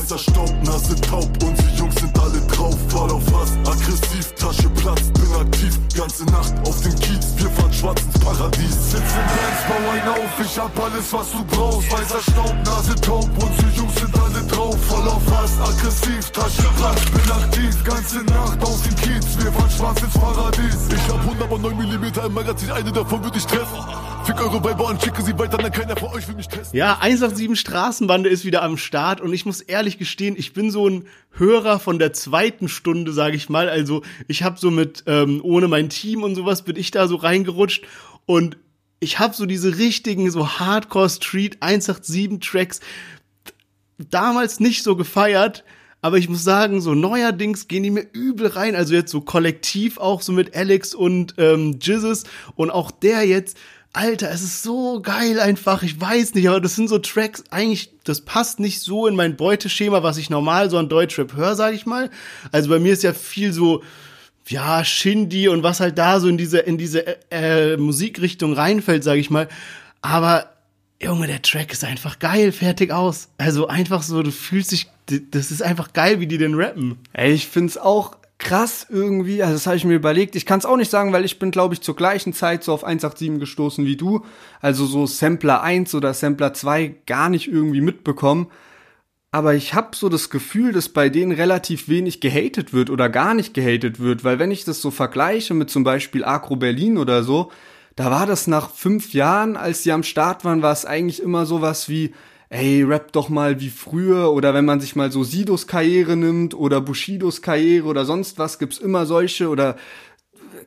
[0.04, 0.12] brauchst.
[0.12, 2.76] Weißer Staub, Nase taub, unsere Jungs sind alle drauf.
[2.90, 5.80] Fall auf was, aggressiv, Tasche platzt, bin aktiv.
[5.96, 8.92] Ganze Nacht auf dem Kiez, wir fahren schwarz ins Paradies.
[8.92, 11.92] Sitz in Benz, bau ein auf, ich hab alles, was du brauchst.
[11.92, 14.78] Weißer Staub, Nase taub, unsere Jungs sind alle drauf.
[14.88, 17.84] Voll auf was, aggressiv, Tasche platzt, bin aktiv.
[17.84, 20.78] Ganze Nacht auf dem Kiez, wir fahren schwarz ins Paradies.
[20.90, 24.03] Ich hab 109 mm im Magazin, eine davon würde ich treffen.
[24.26, 26.78] Fick eure Weiber und schicke sie weiter, dann keiner von euch will mich testen.
[26.78, 30.88] Ja, 187 Straßenbande ist wieder am Start und ich muss ehrlich gestehen, ich bin so
[30.88, 33.68] ein Hörer von der zweiten Stunde, sage ich mal.
[33.68, 37.18] Also ich habe so mit ähm, ohne mein Team und sowas bin ich da so
[37.18, 37.84] reingerutscht
[38.26, 38.56] und
[39.02, 42.80] ich habe so diese richtigen so Hardcore Street 187 Tracks
[43.98, 45.66] damals nicht so gefeiert.
[46.02, 48.76] Aber ich muss sagen, so neuerdings gehen die mir übel rein.
[48.76, 53.58] Also jetzt so kollektiv auch so mit Alex und ähm, Jizzes und auch der jetzt.
[53.96, 55.84] Alter, es ist so geil einfach.
[55.84, 59.36] Ich weiß nicht, aber das sind so Tracks, eigentlich, das passt nicht so in mein
[59.36, 62.10] Beuteschema, was ich normal so an Deutschrap höre, sag ich mal.
[62.52, 63.84] Also bei mir ist ja viel so,
[64.48, 69.04] ja, Shindy und was halt da so in diese, in diese äh, äh, Musikrichtung reinfällt,
[69.04, 69.48] sag ich mal.
[70.02, 70.50] Aber
[71.00, 73.30] Junge, der Track ist einfach geil, fertig aus.
[73.38, 74.88] Also einfach so, du fühlst dich,
[75.30, 76.98] das ist einfach geil, wie die den rappen.
[77.14, 80.36] Ey, ich find's auch krass irgendwie, also das habe ich mir überlegt.
[80.36, 82.74] Ich kann es auch nicht sagen, weil ich bin, glaube ich, zur gleichen Zeit so
[82.74, 84.24] auf 187 gestoßen wie du.
[84.62, 88.48] Also so Sampler 1 oder Sampler 2 gar nicht irgendwie mitbekommen.
[89.32, 93.34] Aber ich habe so das Gefühl, dass bei denen relativ wenig gehatet wird oder gar
[93.34, 97.24] nicht gehatet wird, weil wenn ich das so vergleiche mit zum Beispiel Agro Berlin oder
[97.24, 97.52] so,
[97.96, 101.48] da war das nach fünf Jahren, als die am Start waren, war es eigentlich immer
[101.48, 102.14] sowas wie,
[102.50, 106.54] ey, rap doch mal wie früher oder wenn man sich mal so Sidos Karriere nimmt
[106.54, 109.76] oder Bushidos Karriere oder sonst was, gibt's immer solche oder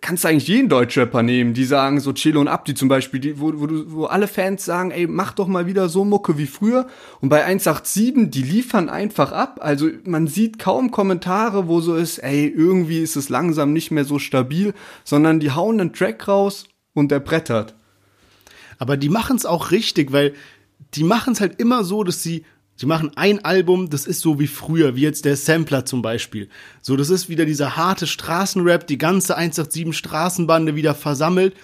[0.00, 3.40] kannst du eigentlich jeden Deutschrapper nehmen, die sagen, so Chelo und Abdi zum Beispiel, die,
[3.40, 6.46] wo, wo, du, wo alle Fans sagen, ey, mach doch mal wieder so Mucke wie
[6.46, 6.86] früher.
[7.20, 9.58] Und bei 187, die liefern einfach ab.
[9.62, 14.04] Also man sieht kaum Kommentare, wo so ist, ey, irgendwie ist es langsam nicht mehr
[14.04, 17.74] so stabil, sondern die hauen einen Track raus und der brettert.
[18.78, 20.34] Aber die machen es auch richtig, weil
[20.94, 22.44] die machen es halt immer so, dass sie,
[22.76, 26.48] sie machen ein Album, das ist so wie früher, wie jetzt der Sampler zum Beispiel.
[26.82, 31.54] So, das ist wieder dieser harte Straßenrap, die ganze 187 Straßenbande wieder versammelt.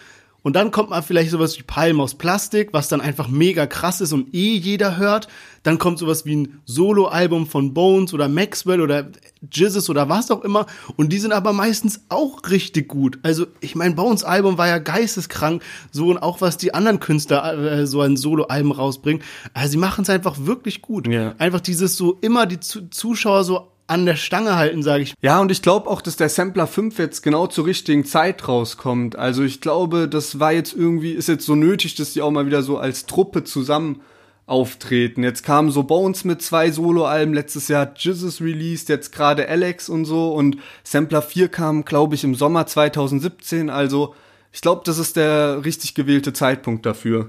[0.42, 4.00] Und dann kommt mal vielleicht sowas wie Palm aus Plastik, was dann einfach mega krass
[4.00, 5.28] ist und eh jeder hört.
[5.62, 9.08] Dann kommt sowas wie ein Solo-Album von Bones oder Maxwell oder
[9.52, 10.66] Jizzes oder was auch immer.
[10.96, 13.20] Und die sind aber meistens auch richtig gut.
[13.22, 15.62] Also, ich mein, Bones Album war ja geisteskrank.
[15.92, 19.22] So und auch was die anderen Künstler äh, so ein Solo-Album rausbringen.
[19.54, 21.06] Also, sie machen es einfach wirklich gut.
[21.06, 21.34] Ja.
[21.38, 25.14] Einfach dieses so immer die Zu Zuschauer so an der Stange halten, sage ich.
[25.20, 29.16] Ja, und ich glaube auch, dass der Sampler 5 jetzt genau zur richtigen Zeit rauskommt.
[29.16, 32.46] Also ich glaube, das war jetzt irgendwie, ist jetzt so nötig, dass die auch mal
[32.46, 34.00] wieder so als Truppe zusammen
[34.46, 35.22] auftreten.
[35.22, 39.90] Jetzt kamen so Bones mit zwei Soloalben, letztes Jahr hat Jizzes released, jetzt gerade Alex
[39.90, 43.68] und so und Sampler 4 kam, glaube ich, im Sommer 2017.
[43.68, 44.14] Also
[44.52, 47.28] ich glaube, das ist der richtig gewählte Zeitpunkt dafür.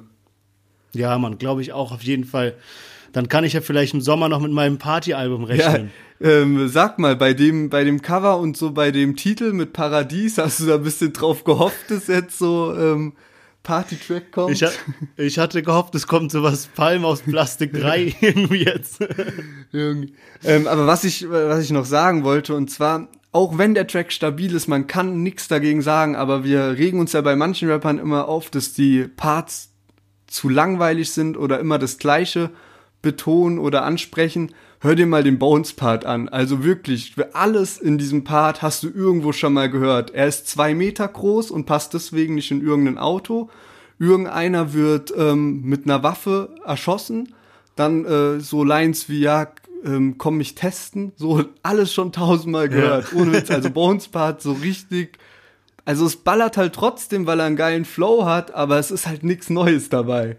[0.93, 2.55] Ja, man, glaube ich auch auf jeden Fall.
[3.13, 5.85] Dann kann ich ja vielleicht im Sommer noch mit meinem Partyalbum rechnen.
[5.85, 5.91] Ja,
[6.23, 10.37] ähm, sag mal, bei dem, bei dem Cover und so bei dem Titel mit Paradies,
[10.37, 13.13] hast du da ein bisschen drauf gehofft, dass jetzt so ähm,
[13.63, 14.51] Party-Track kommt?
[14.51, 14.69] Ich, ha
[15.17, 19.05] ich hatte gehofft, es kommt sowas Palm aus Plastik 3 irgendwie jetzt.
[19.73, 24.13] Ähm, aber was ich, was ich noch sagen wollte, und zwar, auch wenn der Track
[24.13, 27.99] stabil ist, man kann nichts dagegen sagen, aber wir regen uns ja bei manchen Rappern
[27.99, 29.71] immer auf, dass die Parts
[30.27, 32.49] zu langweilig sind oder immer das Gleiche
[33.01, 34.53] betonen oder ansprechen.
[34.83, 36.27] Hör dir mal den Bones-Part an.
[36.27, 40.13] Also wirklich, alles in diesem Part hast du irgendwo schon mal gehört.
[40.13, 43.49] Er ist zwei Meter groß und passt deswegen nicht in irgendein Auto.
[43.97, 47.33] Irgendeiner wird ähm, mit einer Waffe erschossen.
[47.77, 49.47] Dann äh, so Lines wie, ja,
[49.85, 51.13] ähm, komm mich testen.
[51.15, 53.13] So alles schon tausendmal gehört.
[53.13, 53.19] Ja.
[53.21, 53.51] Ohne Witz.
[53.51, 55.17] Also Bones-Part so richtig.
[55.85, 59.23] Also es ballert halt trotzdem, weil er einen geilen Flow hat, aber es ist halt
[59.23, 60.35] nichts Neues dabei.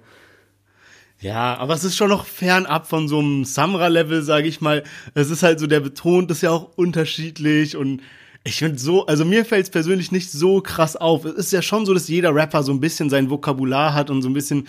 [1.25, 4.85] Ja, aber es ist schon noch fernab von so einem Samra-Level, sage ich mal.
[5.15, 8.03] Es ist halt so, der betont ist ja auch unterschiedlich und
[8.45, 11.25] ich finde so, also mir fällt es persönlich nicht so krass auf.
[11.25, 14.21] Es ist ja schon so, dass jeder Rapper so ein bisschen sein Vokabular hat und
[14.21, 14.69] so ein bisschen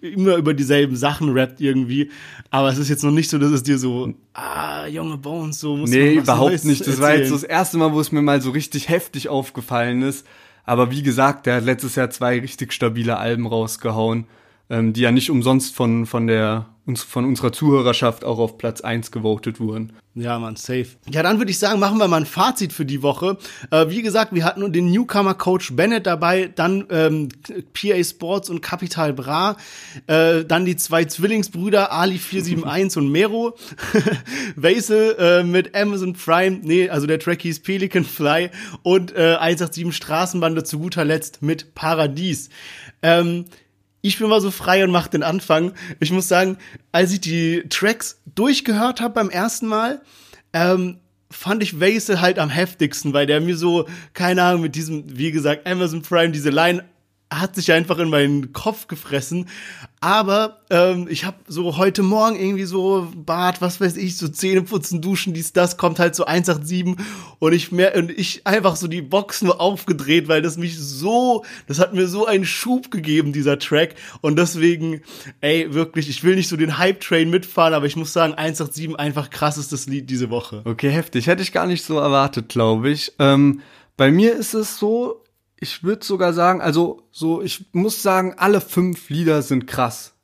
[0.00, 2.12] immer über dieselben Sachen rappt irgendwie.
[2.50, 5.76] Aber es ist jetzt noch nicht so, dass es dir so, ah, junge Bones, so
[5.76, 6.82] muss Nee, überhaupt Neues nicht.
[6.82, 7.02] Das erzählen.
[7.02, 10.24] war jetzt so das erste Mal, wo es mir mal so richtig heftig aufgefallen ist.
[10.62, 14.26] Aber wie gesagt, der hat letztes Jahr zwei richtig stabile Alben rausgehauen,
[14.70, 18.80] ähm, die ja nicht umsonst von, von der uns von unserer Zuhörerschaft auch auf Platz
[18.80, 19.92] 1 gewotet wurden.
[20.14, 20.86] Ja, man, safe.
[21.10, 23.36] Ja, dann würde ich sagen, machen wir mal ein Fazit für die Woche.
[23.70, 27.28] Äh, wie gesagt, wir hatten den Newcomer-Coach Bennett dabei, dann ähm,
[27.74, 29.56] PA Sports und Capital Bra,
[30.06, 33.54] äh, dann die zwei Zwillingsbrüder Ali 471 und Mero,
[34.56, 38.48] Vaisel äh, mit Amazon Prime, nee, also der Track hieß Pelican Fly
[38.82, 42.48] und äh, 187 Straßenbande zu guter Letzt mit Paradies.
[43.02, 43.44] Ähm,
[44.08, 45.72] ich bin mal so frei und mach den Anfang.
[46.00, 46.56] Ich muss sagen,
[46.92, 50.00] als ich die Tracks durchgehört habe beim ersten Mal,
[50.54, 50.98] ähm,
[51.30, 55.30] fand ich Vaisel halt am heftigsten, weil der mir so, keine Ahnung, mit diesem, wie
[55.30, 56.84] gesagt, Amazon Prime, diese Line
[57.30, 59.48] hat sich einfach in meinen Kopf gefressen.
[60.00, 64.62] Aber ähm, ich habe so heute Morgen irgendwie so Bad, was weiß ich, so Zähne
[64.62, 67.04] putzen, duschen, dies, das, kommt halt so 187
[67.38, 71.44] und ich mehr und ich einfach so die Box nur aufgedreht, weil das mich so,
[71.66, 73.96] das hat mir so einen Schub gegeben, dieser Track.
[74.20, 75.02] Und deswegen,
[75.40, 79.30] ey, wirklich, ich will nicht so den Hype-Train mitfahren, aber ich muss sagen, 187 einfach
[79.30, 80.62] krassestes Lied diese Woche.
[80.64, 81.26] Okay, heftig.
[81.26, 83.12] Hätte ich gar nicht so erwartet, glaube ich.
[83.18, 83.60] Ähm,
[83.96, 85.24] bei mir ist es so,
[85.60, 90.14] ich würde sogar sagen, also so, ich muss sagen, alle fünf Lieder sind krass.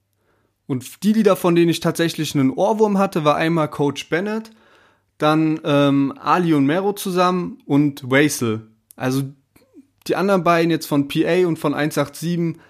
[0.67, 4.51] Und die Lieder, von denen ich tatsächlich einen Ohrwurm hatte, war einmal Coach Bennett,
[5.19, 8.69] dann ähm, Ali und Mero zusammen und Waisel.
[8.97, 9.25] Also
[10.07, 12.61] die anderen beiden jetzt von PA und von 187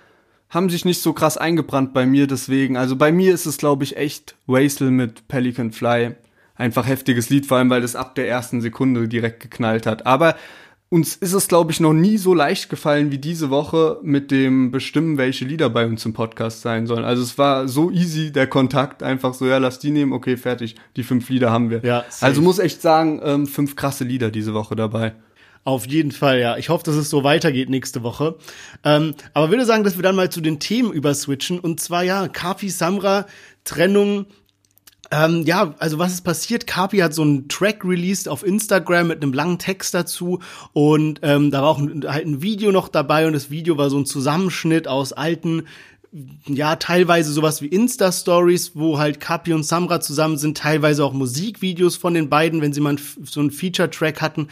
[0.48, 2.76] haben sich nicht so krass eingebrannt bei mir, deswegen.
[2.76, 6.14] Also bei mir ist es, glaube ich, echt Waisel mit Pelican Fly.
[6.54, 10.06] Einfach heftiges Lied, vor allem weil das ab der ersten Sekunde direkt geknallt hat.
[10.06, 10.36] Aber
[10.90, 14.70] uns ist es, glaube ich, noch nie so leicht gefallen wie diese Woche mit dem
[14.70, 17.04] Bestimmen, welche Lieder bei uns im Podcast sein sollen.
[17.04, 20.76] Also es war so easy, der Kontakt, einfach so, ja, lass die nehmen, okay, fertig,
[20.96, 21.82] die fünf Lieder haben wir.
[21.82, 22.26] Ja, safe.
[22.26, 25.14] also muss echt sagen, ähm, fünf krasse Lieder diese Woche dabei.
[25.64, 26.58] Auf jeden Fall, ja.
[26.58, 28.36] Ich hoffe, dass es so weitergeht nächste Woche.
[28.84, 31.58] Ähm, aber würde sagen, dass wir dann mal zu den Themen überswitchen.
[31.58, 33.26] Und zwar ja, Kafi Samra,
[33.64, 34.26] Trennung,
[35.14, 36.66] ähm, ja, also was ist passiert?
[36.66, 40.40] Kapi hat so einen Track released auf Instagram mit einem langen Text dazu
[40.72, 43.90] und ähm, da war auch ein, halt ein Video noch dabei und das Video war
[43.90, 45.64] so ein Zusammenschnitt aus alten
[46.46, 51.96] ja, teilweise sowas wie Insta-Stories, wo halt Kapi und Samra zusammen sind, teilweise auch Musikvideos
[51.96, 54.46] von den beiden, wenn sie mal so einen Feature-Track hatten.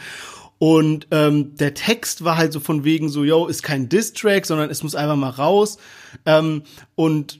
[0.59, 4.69] Und ähm, der Text war halt so von wegen so, yo, ist kein Diss-Track, sondern
[4.69, 5.77] es muss einfach mal raus.
[6.25, 6.63] Ähm,
[6.95, 7.39] und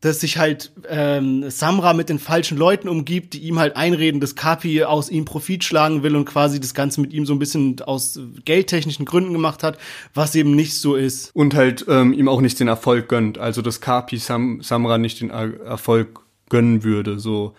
[0.00, 4.34] dass sich halt ähm, Samra mit den falschen Leuten umgibt, die ihm halt einreden, dass
[4.34, 7.80] Kapi aus ihm Profit schlagen will und quasi das Ganze mit ihm so ein bisschen
[7.80, 9.78] aus geldtechnischen Gründen gemacht hat,
[10.14, 11.30] was eben nicht so ist.
[11.34, 13.38] Und halt ähm, ihm auch nicht den Erfolg gönnt.
[13.38, 17.18] Also dass Kapi Sam Samra nicht den er Erfolg gönnen würde.
[17.18, 17.54] so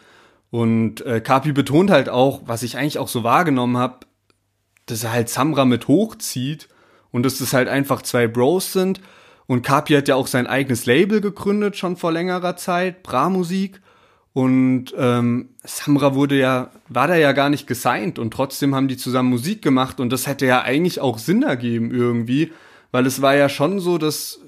[0.51, 4.05] Und äh, Kapi betont halt auch, was ich eigentlich auch so wahrgenommen habe,
[4.85, 6.69] dass er halt Samra mit hochzieht
[7.11, 9.01] und dass das halt einfach zwei Bros sind
[9.47, 13.81] und Kapi hat ja auch sein eigenes Label gegründet, schon vor längerer Zeit, Bra Musik.
[14.33, 18.97] Und ähm, Samra wurde ja, war da ja gar nicht gesigned und trotzdem haben die
[18.97, 22.51] zusammen Musik gemacht und das hätte ja eigentlich auch Sinn ergeben irgendwie,
[22.91, 24.39] weil es war ja schon so, dass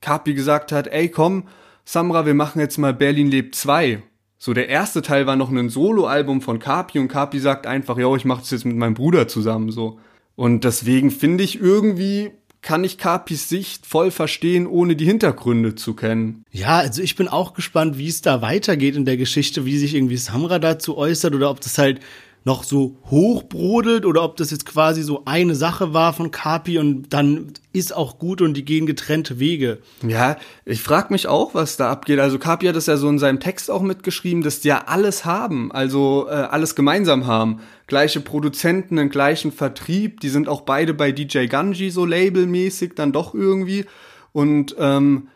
[0.00, 1.44] Kapi gesagt hat, ey komm,
[1.84, 4.02] Samra, wir machen jetzt mal Berlin lebt 2.
[4.38, 8.14] So, der erste Teil war noch ein Soloalbum von Kapi und Kapi sagt einfach, ja,
[8.16, 9.98] ich mach das jetzt mit meinem Bruder zusammen so.
[10.36, 12.30] Und deswegen finde ich irgendwie
[12.64, 16.44] kann ich Capis Sicht voll verstehen, ohne die Hintergründe zu kennen.
[16.50, 19.94] Ja, also ich bin auch gespannt, wie es da weitergeht in der Geschichte, wie sich
[19.94, 22.00] irgendwie Samra dazu äußert oder ob das halt
[22.44, 27.08] noch so hochbrodelt oder ob das jetzt quasi so eine Sache war von Kapi und
[27.14, 29.78] dann ist auch gut und die gehen getrennte Wege.
[30.06, 32.20] Ja, ich frage mich auch, was da abgeht.
[32.20, 35.24] Also Kapi hat das ja so in seinem Text auch mitgeschrieben, dass die ja alles
[35.24, 37.60] haben, also äh, alles gemeinsam haben.
[37.86, 43.12] Gleiche Produzenten, einen gleichen Vertrieb, die sind auch beide bei DJ Ganji so labelmäßig dann
[43.12, 43.86] doch irgendwie.
[44.32, 45.28] Und ähm,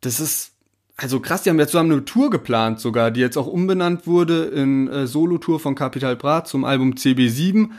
[0.00, 0.52] das ist
[1.00, 4.46] also krass, die haben jetzt zusammen eine Tour geplant sogar, die jetzt auch umbenannt wurde
[4.46, 7.70] in äh, Solo-Tour von Capital Bra zum Album CB7.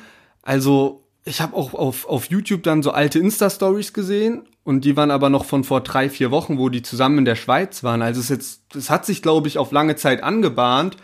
[0.42, 5.12] Also ich habe auch auf, auf YouTube dann so alte Insta-Stories gesehen und die waren
[5.12, 8.02] aber noch von vor drei, vier Wochen, wo die zusammen in der Schweiz waren.
[8.02, 10.96] Also es jetzt, es hat sich, glaube ich, auf lange Zeit angebahnt,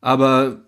[0.00, 0.60] aber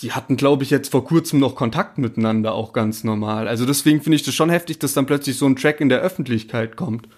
[0.00, 3.48] die hatten, glaube ich, jetzt vor kurzem noch Kontakt miteinander, auch ganz normal.
[3.48, 6.00] Also deswegen finde ich das schon heftig, dass dann plötzlich so ein Track in der
[6.00, 7.08] Öffentlichkeit kommt.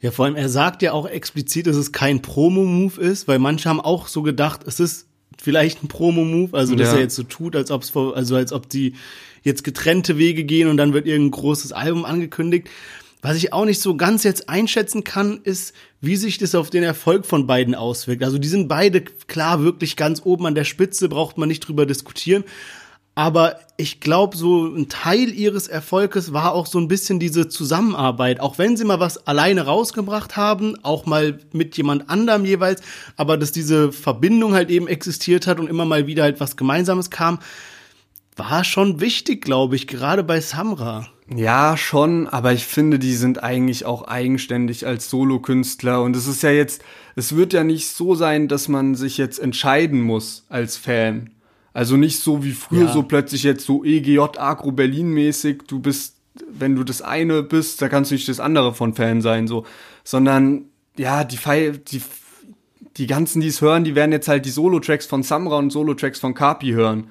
[0.00, 3.68] Ja, vor allem, er sagt ja auch explizit, dass es kein Promo-Move ist, weil manche
[3.68, 5.06] haben auch so gedacht, es ist
[5.42, 6.94] vielleicht ein Promo-Move, also dass Ja.
[6.96, 8.94] er jetzt so tut, als ob es also als ob die
[9.42, 12.68] jetzt getrennte Wege gehen und dann wird irgendein großes Album angekündigt.
[13.22, 16.82] Was ich auch nicht so ganz jetzt einschätzen kann, ist, wie sich das auf den
[16.82, 18.22] Erfolg von beiden auswirkt.
[18.22, 21.86] Also die sind beide klar wirklich ganz oben an der Spitze, braucht man nicht drüber
[21.86, 22.44] diskutieren.
[23.18, 28.40] Aber ich glaube, so ein Teil ihres Erfolges war auch so ein bisschen diese Zusammenarbeit.
[28.40, 32.82] Auch wenn sie mal was alleine rausgebracht haben, auch mal mit jemand anderem jeweils,
[33.16, 37.08] aber dass diese Verbindung halt eben existiert hat und immer mal wieder halt was Gemeinsames
[37.08, 37.38] kam,
[38.36, 41.06] war schon wichtig, glaube ich, gerade bei Samra.
[41.34, 46.42] Ja, schon, aber ich finde, die sind eigentlich auch eigenständig als Solokünstler und es ist
[46.42, 50.76] ja jetzt, es wird ja nicht so sein, dass man sich jetzt entscheiden muss als
[50.76, 51.30] Fan.
[51.76, 52.92] Also nicht so wie früher, Ja.
[52.92, 56.16] so plötzlich jetzt so EGJ Agro Berlin mäßig, du bist,
[56.50, 59.66] wenn du das eine bist, da kannst du nicht das andere von Fan sein, so,
[60.02, 60.64] sondern
[60.96, 62.00] ja, die die
[62.96, 66.18] die ganzen, die es hören, die werden jetzt halt die Solo-Tracks von Samra und Solo-Tracks
[66.18, 67.08] von Kapi hören.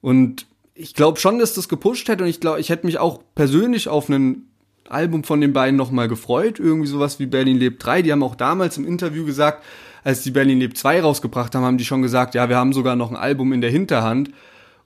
[0.00, 3.20] Und ich glaube schon, dass das gepusht hätte und ich glaube, ich hätte mich auch
[3.34, 4.46] persönlich auf ein
[4.88, 6.58] Album von den beiden nochmal gefreut.
[6.58, 8.00] Irgendwie sowas wie Berlin lebt 3.
[8.00, 9.62] Die haben auch damals im Interview gesagt,
[10.08, 12.96] als die Berlin lebt 2 rausgebracht haben, haben die schon gesagt, ja, wir haben sogar
[12.96, 14.30] noch ein Album in der Hinterhand.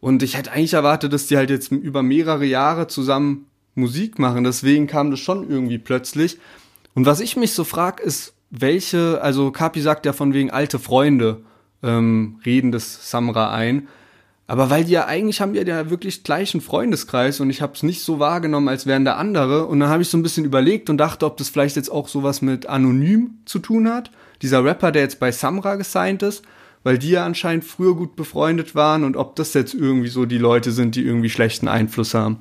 [0.01, 4.43] Und ich hätte eigentlich erwartet, dass die halt jetzt über mehrere Jahre zusammen Musik machen.
[4.43, 6.39] Deswegen kam das schon irgendwie plötzlich.
[6.97, 10.81] Und was ich mich so frag, ist, welche, also Kapi sagt ja von wegen alte
[10.81, 11.43] Freunde
[11.85, 13.87] ähm, reden das Samra ein.
[14.49, 17.85] Aber weil die ja eigentlich haben ja der wirklich gleichen Freundeskreis und ich habe es
[17.85, 19.67] nicht so wahrgenommen, als wären da andere.
[19.67, 22.09] Und dann habe ich so ein bisschen überlegt und dachte, ob das vielleicht jetzt auch
[22.09, 24.11] sowas mit Anonym zu tun hat.
[24.43, 26.43] Dieser Rapper, der jetzt bei Samra gesigned ist,
[26.83, 30.39] weil die ja anscheinend früher gut befreundet waren und ob das jetzt irgendwie so die
[30.39, 32.39] Leute sind, die irgendwie schlechten Einfluss haben.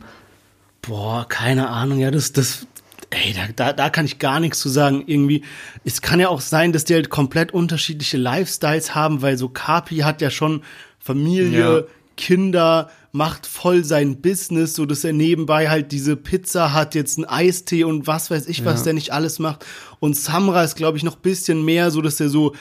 [0.81, 2.65] Boah, keine Ahnung, ja, das, das,
[3.11, 5.03] ey, da, da, da kann ich gar nichts zu sagen.
[5.05, 5.43] Irgendwie,
[5.85, 9.97] es kann ja auch sein, dass die halt komplett unterschiedliche Lifestyles haben, weil so Kapi
[9.97, 10.63] hat ja schon
[10.99, 11.83] Familie, Ja.
[12.21, 17.25] Kinder, macht voll sein Business, so dass er nebenbei halt diese Pizza hat, jetzt einen
[17.25, 18.83] Eistee und was weiß ich, was Ja.
[18.85, 19.65] der nicht alles macht.
[19.99, 22.53] Und Samra ist, glaube ich, noch bisschen mehr, so dass er so,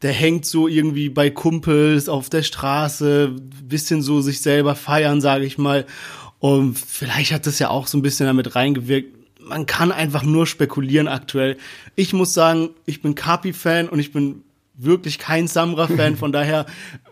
[0.00, 5.44] der hängt so irgendwie bei Kumpels auf der Straße, bisschen so sich selber feiern, sage
[5.44, 5.84] ich mal.
[6.38, 9.12] Und vielleicht hat das ja auch so ein bisschen damit reingewirkt.
[9.42, 11.56] Man kann einfach nur spekulieren aktuell.
[11.96, 14.42] Ich muss sagen, ich bin Kapi-Fan und ich bin
[14.78, 16.16] wirklich kein Samra-Fan.
[16.18, 16.66] Von daher,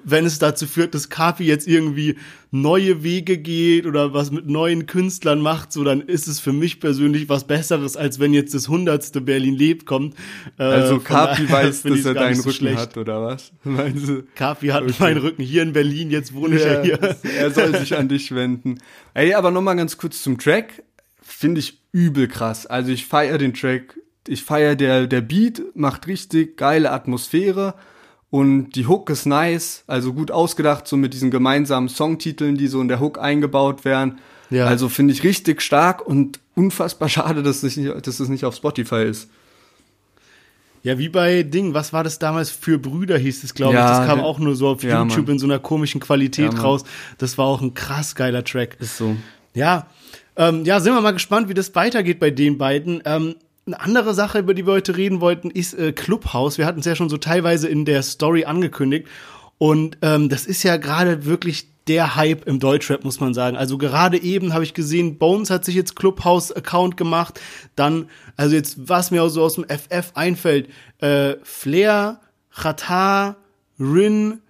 [0.04, 2.16] wenn es dazu führt, dass Kapi jetzt irgendwie
[2.52, 6.80] neue Wege geht oder was mit neuen Künstlern macht, so dann ist es für mich
[6.80, 10.14] persönlich was Besseres, als wenn jetzt das hundertste Berlin lebt kommt.
[10.58, 12.78] Äh, Also Kapi weiß, dass er deinen so Rücken schlecht.
[12.78, 13.52] hat, oder was?
[13.64, 14.22] Meinst du?
[14.36, 17.16] Kapi hat meinen Rücken hier in Berlin, jetzt wohne ich ja, hier.
[17.38, 18.78] er soll sich an dich wenden.
[19.12, 20.82] Ey, aber nochmal ganz kurz zum Track.
[21.20, 22.66] Finde ich übel krass.
[22.66, 23.98] Also ich feiere den Track.
[24.28, 27.74] Ich feiere der, der Beat, macht richtig geile Atmosphäre.
[28.30, 32.80] Und die Hook ist nice, also gut ausgedacht, so mit diesen gemeinsamen Songtiteln, die so
[32.80, 34.18] in der Hook eingebaut werden.
[34.50, 34.66] Ja.
[34.66, 38.54] Also finde ich richtig stark und unfassbar schade, dass es nicht, dass es nicht auf
[38.54, 39.30] Spotify ist.
[40.82, 43.98] Ja, wie bei Ding, was war das damals für Brüder hieß es, glaube Ja, ich.
[43.98, 45.34] Das kam auch nur so auf Ja, YouTube Mann.
[45.34, 46.84] in so einer komischen Qualität Ja, raus.
[47.18, 48.76] Das war auch ein krass geiler Track.
[48.78, 49.16] Ist so.
[49.54, 49.86] Ja,
[50.36, 53.02] ähm, ja, sind wir mal gespannt, wie das weitergeht bei den beiden.
[53.04, 53.34] Ähm,
[53.66, 56.56] eine andere Sache, über die wir heute reden wollten, ist äh, Clubhouse.
[56.56, 59.08] Wir hatten es ja schon so teilweise in der Story angekündigt.
[59.58, 63.56] Und ähm, das ist ja gerade wirklich der Hype im Deutschrap, muss man sagen.
[63.56, 67.40] Also gerade eben habe ich gesehen, Bones hat sich jetzt Clubhouse-Account gemacht.
[67.74, 73.36] Dann, also jetzt, was mir auch so aus dem FF einfällt, äh, Flair, Chata,
[73.80, 74.42] Rin,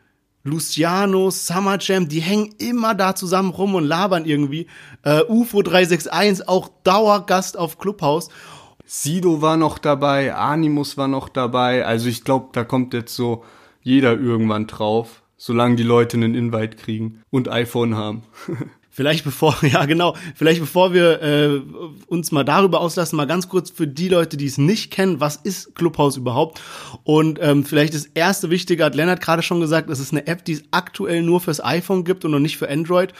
[0.45, 4.67] Luciano, Summer Jam, die hängen immer da zusammen rum und labern irgendwie.
[5.03, 8.29] Äh, UFO 361, auch Dauergast auf Clubhouse.
[8.87, 11.85] Sido war noch dabei, Animus war noch dabei.
[11.85, 13.45] Also ich glaube, da kommt jetzt so
[13.83, 18.23] jeder irgendwann drauf, solange die Leute einen Invite kriegen und iPhone haben.
[18.97, 21.61] Vielleicht bevor, ja genau, vielleicht bevor wir äh,
[22.07, 25.37] uns mal darüber auslassen, mal ganz kurz für die Leute, die es nicht kennen, was
[25.37, 26.63] ist Clubhouse überhaupt?
[27.05, 30.47] Und ähm, vielleicht das erste Wichtige hat Lennart gerade schon gesagt, es ist eine App,
[30.47, 33.13] die es aktuell nur fürs iPhone gibt und noch nicht für Android.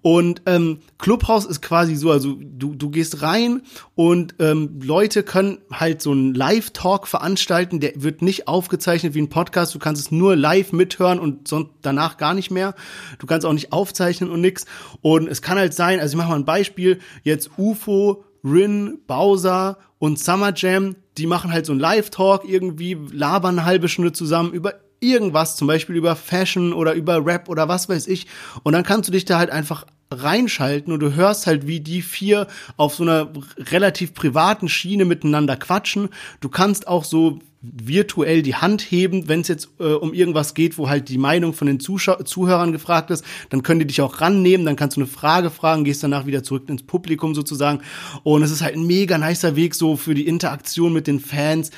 [0.00, 3.62] Und ähm, Clubhouse ist quasi so, also du, du gehst rein
[3.96, 9.28] und ähm, Leute können halt so einen Live-Talk veranstalten, der wird nicht aufgezeichnet wie ein
[9.28, 12.76] Podcast, du kannst es nur live mithören und sonst danach gar nicht mehr.
[13.18, 14.66] Du kannst auch nicht aufzeichnen und nix.
[15.00, 19.78] Und es kann halt sein, also ich mache mal ein Beispiel, jetzt UFO, Rin, Bowser
[19.98, 24.52] und Summer Jam, die machen halt so einen Live-Talk irgendwie, labern eine halbe Stunde zusammen
[24.52, 28.26] über irgendwas, zum Beispiel über Fashion oder über Rap oder was weiß ich.
[28.62, 32.02] Und dann kannst du dich da halt einfach reinschalten und du hörst halt, wie die
[32.02, 32.46] vier
[32.76, 33.28] auf so einer
[33.58, 36.10] relativ privaten Schiene miteinander quatschen.
[36.40, 40.78] Du kannst auch so virtuell die Hand heben, wenn es jetzt äh, um irgendwas geht,
[40.78, 44.20] wo halt die Meinung von den Zuschau Zuhörern gefragt ist, dann können die dich auch
[44.20, 47.80] rannehmen, dann kannst du eine Frage fragen, gehst danach wieder zurück ins Publikum sozusagen
[48.22, 51.70] und es ist halt ein mega nicer Weg so für die Interaktion mit den Fans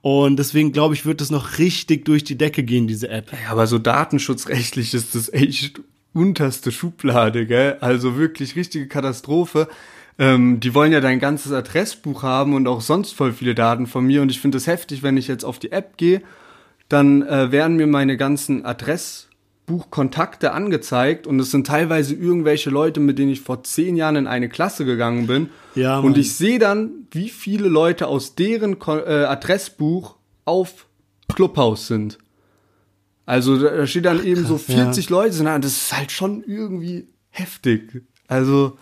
[0.00, 3.32] und deswegen glaube ich, wird das noch richtig durch die Decke gehen, diese App.
[3.32, 5.80] Ja, aber so datenschutzrechtlich ist das echt
[6.16, 7.76] unterste Schublade, gell?
[7.80, 9.68] Also wirklich richtige Katastrophe.
[10.18, 14.06] Ähm, die wollen ja dein ganzes Adressbuch haben und auch sonst voll viele Daten von
[14.06, 14.22] mir.
[14.22, 16.22] Und ich finde es heftig, wenn ich jetzt auf die App gehe,
[16.88, 23.18] dann äh, werden mir meine ganzen Adressbuchkontakte angezeigt und es sind teilweise irgendwelche Leute, mit
[23.18, 25.50] denen ich vor zehn Jahren in eine Klasse gegangen bin.
[25.74, 30.86] Ja, und ich sehe dann, wie viele Leute aus deren Ko äh, Adressbuch auf
[31.34, 32.18] Clubhouse sind.
[33.26, 36.12] Also da da steht dann eben so 40 Leute, sind da, und das ist halt
[36.12, 38.02] schon irgendwie heftig.
[38.28, 38.78] Also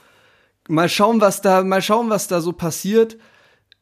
[0.69, 3.17] mal schauen, was da, mal schauen, was da so passiert.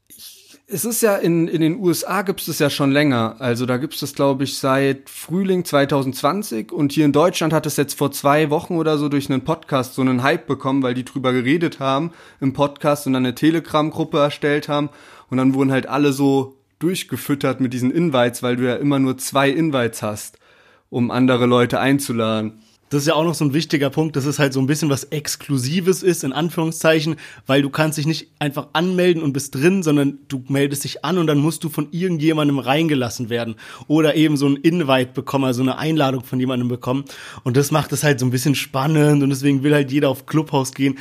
[0.06, 3.36] Ich, es ist ja in, in den USA gibt es das ja schon länger.
[3.40, 7.66] Also da gibt es das, glaube ich, seit Frühling 2020 und hier in Deutschland hat
[7.66, 10.94] es jetzt vor zwei Wochen oder so durch einen Podcast so einen Hype bekommen, weil
[10.94, 14.90] die drüber geredet haben im Podcast und dann eine Telegram-Gruppe erstellt haben
[15.28, 19.16] und dann wurden halt alle so durchgefüttert mit diesen Invites, weil du ja immer nur
[19.16, 20.38] zwei Invites hast,
[20.92, 22.52] um andere Leute einzuladen.
[22.92, 24.90] Das ist ja auch noch so ein wichtiger Punkt, dass es halt so ein bisschen
[24.90, 27.16] was Exklusives ist, in Anführungszeichen,
[27.46, 31.16] weil du kannst dich nicht einfach anmelden und bist drin, sondern du meldest dich an
[31.16, 33.54] und dann musst du von irgendjemandem reingelassen werden.
[33.88, 37.06] Oder eben so ein Invite bekommen, also eine Einladung von jemandem bekommen.
[37.44, 40.26] Und das macht es halt so ein bisschen spannend und deswegen will halt jeder auf
[40.26, 40.98] Clubhouse gehen.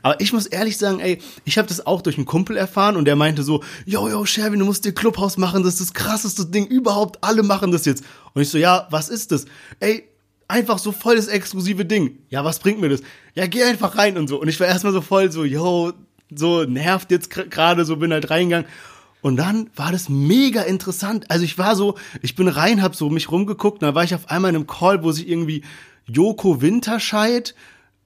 [0.00, 3.04] Aber ich muss ehrlich sagen, ey, ich habe das auch durch einen Kumpel erfahren und
[3.04, 6.46] der meinte so, yo, yo, Sherwin, du musst dir Clubhouse machen, das ist das krasseste
[6.46, 8.02] Ding überhaupt, alle machen das jetzt.
[8.32, 9.44] Und ich so, ja, was ist das?
[9.78, 10.04] Ey,
[10.48, 12.18] einfach so voll das exklusive Ding.
[12.28, 13.02] Ja, was bringt mir das?
[13.34, 14.40] Ja, geh einfach rein und so.
[14.40, 15.92] Und ich war erstmal so voll so, yo,
[16.34, 18.68] so nervt jetzt gerade, so bin halt reingegangen.
[19.20, 21.30] Und dann war das mega interessant.
[21.30, 24.14] Also ich war so, ich bin rein, hab so mich rumgeguckt, und dann war ich
[24.14, 25.62] auf einmal in einem Call, wo sich irgendwie
[26.06, 27.54] Joko Winterscheid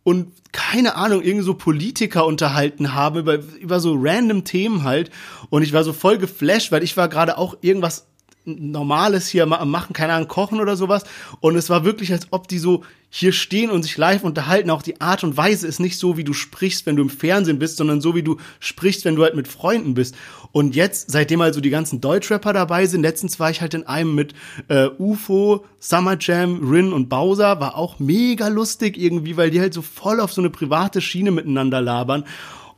[0.05, 5.11] und keine Ahnung, irgendwie so Politiker unterhalten haben über, über so random Themen halt.
[5.51, 8.07] Und ich war so voll geflasht, weil ich war gerade auch irgendwas
[8.49, 11.05] Normales hier machen, keine Ahnung, kochen oder sowas.
[11.41, 14.71] Und es war wirklich, als ob die so hier stehen und sich live unterhalten.
[14.71, 17.59] Auch die Art und Weise ist nicht so, wie du sprichst, wenn du im Fernsehen
[17.59, 20.15] bist, sondern so, wie du sprichst, wenn du halt mit Freunden bist.
[20.53, 24.15] Und jetzt, seitdem also die ganzen Deutschrapper dabei sind, letztens war ich halt in einem
[24.15, 24.35] mit
[24.69, 29.75] äh, UFO, Summer Jam, Rin und Bowser, war auch mega lustig irgendwie, weil die halt
[29.75, 32.25] so voll auf so eine private Schiene miteinander labern.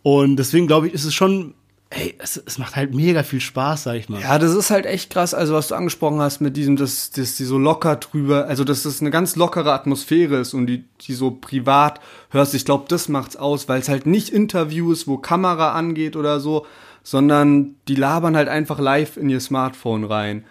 [0.02, 1.54] Und deswegen glaube ich, ist es schon,
[1.90, 4.20] ey, es, es macht halt mega viel Spaß, sag ich mal.
[4.20, 7.34] Ja, das ist halt echt krass, also was du angesprochen hast mit diesem, dass, dass
[7.34, 11.14] die so locker drüber, also dass das eine ganz lockere Atmosphäre ist und die, die
[11.14, 12.54] so privat hörst.
[12.54, 16.64] Ich glaube, das macht's aus, weil es halt nicht Interviews, wo Kamera angeht oder so,
[17.02, 20.44] sondern die labern halt einfach live in ihr Smartphone rein.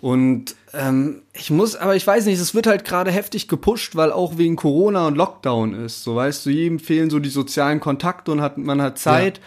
[0.00, 4.10] Und ähm, ich muss, aber ich weiß nicht, es wird halt gerade heftig gepusht, weil
[4.10, 6.02] auch wegen Corona und Lockdown ist.
[6.02, 9.40] So weißt du, jedem fehlen so die sozialen Kontakte und hat, man hat Zeit.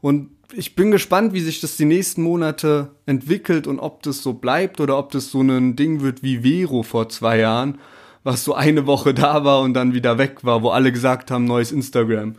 [0.00, 4.32] Und ich bin gespannt, wie sich das die nächsten Monate entwickelt und ob das so
[4.32, 7.78] bleibt oder ob das so ein Ding wird wie Vero vor zwei Jahren,
[8.24, 11.44] was so eine Woche da war und dann wieder weg war, wo alle gesagt haben,
[11.44, 12.36] neues Instagram.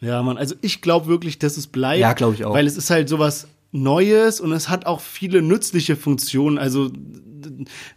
[0.00, 2.00] Ja, Mann, also ich glaube wirklich, dass es bleibt.
[2.00, 2.54] Ja, glaub ich auch.
[2.54, 6.58] Weil es ist halt sowas Neues und es hat auch viele nützliche Funktionen.
[6.58, 6.90] Also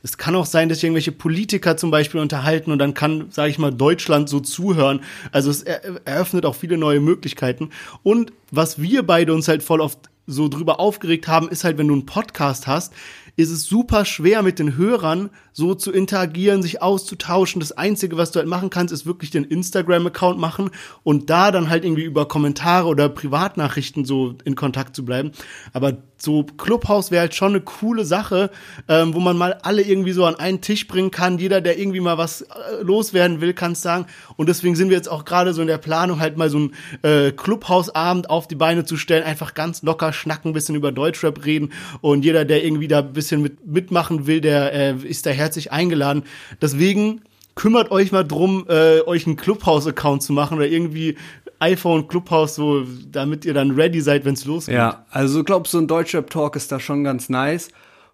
[0.04, 3.60] es kann auch sein, dass irgendwelche Politiker zum Beispiel unterhalten und dann kann, sage ich
[3.60, 5.02] mal, Deutschland so zuhören.
[5.32, 7.70] Also es er eröffnet auch viele neue Möglichkeiten.
[8.04, 11.88] Und was wir beide uns halt voll oft so drüber aufgeregt haben, ist halt, wenn
[11.88, 12.94] du einen Podcast hast,
[13.36, 17.62] ist es super schwer mit den Hörern so zu interagieren, sich auszutauschen.
[17.62, 20.72] Das Einzige, was du halt machen kannst, ist wirklich den Instagram-Account machen
[21.04, 25.32] und da dann halt irgendwie über Kommentare oder Privatnachrichten so in Kontakt zu bleiben.
[25.72, 28.52] Aber so Clubhouse wäre halt schon eine coole Sache,
[28.88, 31.40] ähm, wo man mal alle irgendwie so an einen Tisch bringen kann.
[31.40, 32.48] Jeder, der irgendwie mal was äh,
[32.82, 34.06] loswerden will, kann es sagen.
[34.36, 36.74] Und deswegen sind wir jetzt auch gerade so in der Planung, halt mal so einen
[37.02, 39.24] äh, Clubhouse-Abend auf die Beine zu stellen.
[39.24, 41.72] Einfach ganz locker schnacken, bisschen über Deutschrap reden.
[42.02, 45.72] Und jeder, der irgendwie da ein bisschen mit, mitmachen will, der äh, ist da herzlich
[45.72, 46.24] eingeladen.
[46.62, 47.22] Deswegen
[47.56, 51.18] kümmert euch mal drum, äh, euch einen Clubhouse-Account zu machen oder irgendwie
[51.60, 54.76] iPhone Clubhouse, so, damit ihr dann ready seid, wenn es losgeht.
[54.76, 57.70] Ja, also glaube, so ein Deutschrap-Talk ist da schon ganz nice.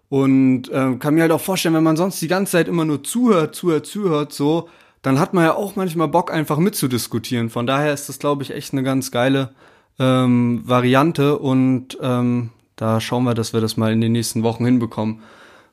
[0.08, 3.02] Und ähm, kann mir halt auch vorstellen, wenn man sonst die ganze Zeit immer nur
[3.02, 4.68] zuhört, zuhört, zuhört, so,
[5.02, 7.50] dann hat man ja auch manchmal Bock, einfach mitzudiskutieren.
[7.50, 9.50] Von daher ist das, glaube ich, echt eine ganz geile
[9.98, 11.38] ähm, Variante.
[11.38, 15.20] Und ähm, da schauen wir, dass wir das mal in den nächsten Wochen hinbekommen.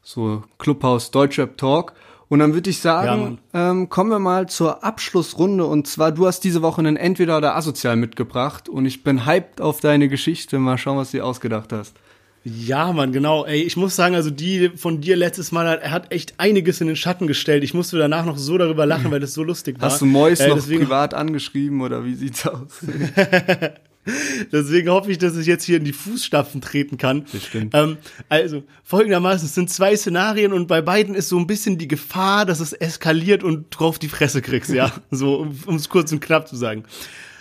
[0.02, 1.94] So Clubhouse Deutschrap Talk.
[2.34, 5.68] Und dann würde ich sagen, ähm, kommen wir mal zur Abschlussrunde.
[5.68, 8.68] Und zwar, du hast diese Woche einen Entweder oder Asozial mitgebracht.
[8.68, 10.58] Und ich bin hyped auf deine Geschichte.
[10.58, 11.96] Mal schauen, was du dir ausgedacht hast.
[12.44, 13.46] Ja, Mann, genau.
[13.46, 16.88] Ey, ich muss sagen, also die von dir letztes Mal, er hat echt einiges in
[16.88, 17.64] den Schatten gestellt.
[17.64, 19.92] Ich musste danach noch so darüber lachen, weil das so lustig war.
[19.92, 22.80] Hast du Mois Äh, noch privat angeschrieben oder wie sieht's aus?
[24.52, 27.26] Deswegen hoffe ich, dass ich jetzt hier in die Fußstapfen treten kann.
[27.32, 27.74] Bestimmt.
[27.76, 27.98] Ähm,
[28.30, 32.46] also, folgendermaßen, es sind zwei Szenarien und bei beiden ist so ein bisschen die Gefahr,
[32.46, 34.92] dass es eskaliert und drauf die Fresse kriegst, ja.
[35.12, 36.84] so, um es kurz und knapp zu sagen.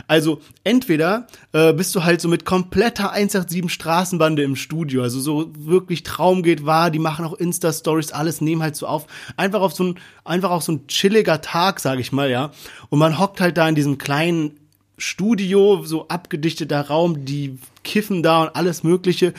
[0.09, 5.51] Also entweder äh, bist du halt so mit kompletter 187 Straßenbande im Studio, also so
[5.57, 9.07] wirklich Traum geht wahr, die machen auch Insta-Stories, alles nehmen halt so auf.
[9.37, 9.95] Einfach auf so ein,
[10.25, 12.51] einfach auf so ein chilliger Tag, sag ich mal, ja.
[12.91, 14.59] Und man hockt halt da in diesem kleinen
[14.99, 19.34] Studio, so abgedichteter Raum, die kiffen da und alles Mögliche.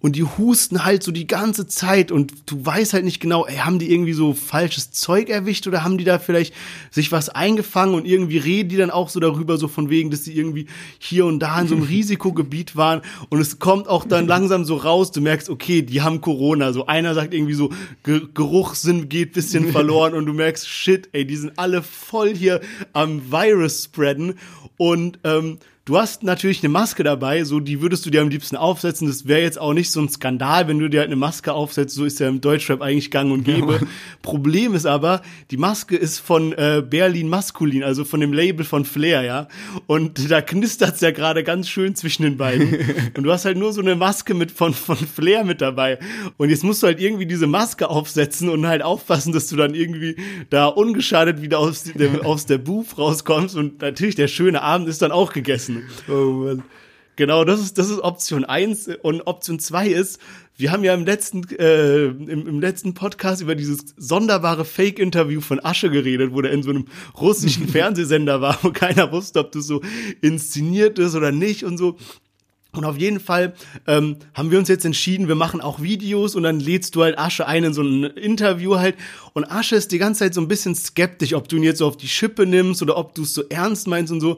[0.00, 3.56] Und die husten halt so die ganze Zeit und du weißt halt nicht genau, ey,
[3.56, 6.54] haben die irgendwie so falsches Zeug erwischt oder haben die da vielleicht
[6.90, 10.24] sich was eingefangen und irgendwie reden die dann auch so darüber, so von wegen, dass
[10.24, 10.66] sie irgendwie
[10.98, 14.76] hier und da in so einem Risikogebiet waren und es kommt auch dann langsam so
[14.76, 16.72] raus, du merkst, okay, die haben Corona.
[16.72, 17.70] So einer sagt irgendwie so,
[18.04, 22.60] Ge Geruchssinn geht bisschen verloren und du merkst, shit, ey, die sind alle voll hier
[22.92, 24.34] am Virus spreaden
[24.76, 28.56] und ähm, Du hast natürlich eine Maske dabei, so die würdest du dir am liebsten
[28.56, 29.06] aufsetzen.
[29.06, 31.94] Das wäre jetzt auch nicht so ein Skandal, wenn du dir halt eine Maske aufsetzt.
[31.94, 33.74] So ist ja im Deutschrap eigentlich gang und gäbe.
[33.74, 33.86] Ja.
[34.20, 35.22] Problem ist aber,
[35.52, 39.46] die Maske ist von äh, Berlin Maskulin, also von dem Label von Flair, ja.
[39.86, 42.80] Und da knistert's ja gerade ganz schön zwischen den beiden.
[43.16, 46.00] und du hast halt nur so eine Maske mit von, von Flair mit dabei.
[46.36, 49.72] Und jetzt musst du halt irgendwie diese Maske aufsetzen und halt aufpassen, dass du dann
[49.76, 50.16] irgendwie
[50.50, 53.54] da ungeschadet wieder aus, der, aus der Booth rauskommst.
[53.54, 55.75] Und natürlich der schöne Abend ist dann auch gegessen.
[56.08, 56.62] Oh Mann.
[57.16, 60.20] Genau, das ist, das ist Option eins Und Option zwei ist,
[60.58, 65.62] wir haben ja im letzten, äh, im, im letzten Podcast über dieses sonderbare Fake-Interview von
[65.64, 66.86] Asche geredet, wo der in so einem
[67.18, 69.80] russischen Fernsehsender war, wo keiner wusste, ob das so
[70.20, 71.96] inszeniert ist oder nicht und so.
[72.72, 73.54] Und auf jeden Fall
[73.86, 77.18] ähm, haben wir uns jetzt entschieden, wir machen auch Videos und dann lädst du halt
[77.18, 78.96] Asche ein in so ein Interview halt.
[79.32, 81.86] Und Asche ist die ganze Zeit so ein bisschen skeptisch, ob du ihn jetzt so
[81.86, 84.36] auf die Schippe nimmst oder ob du es so ernst meinst und so.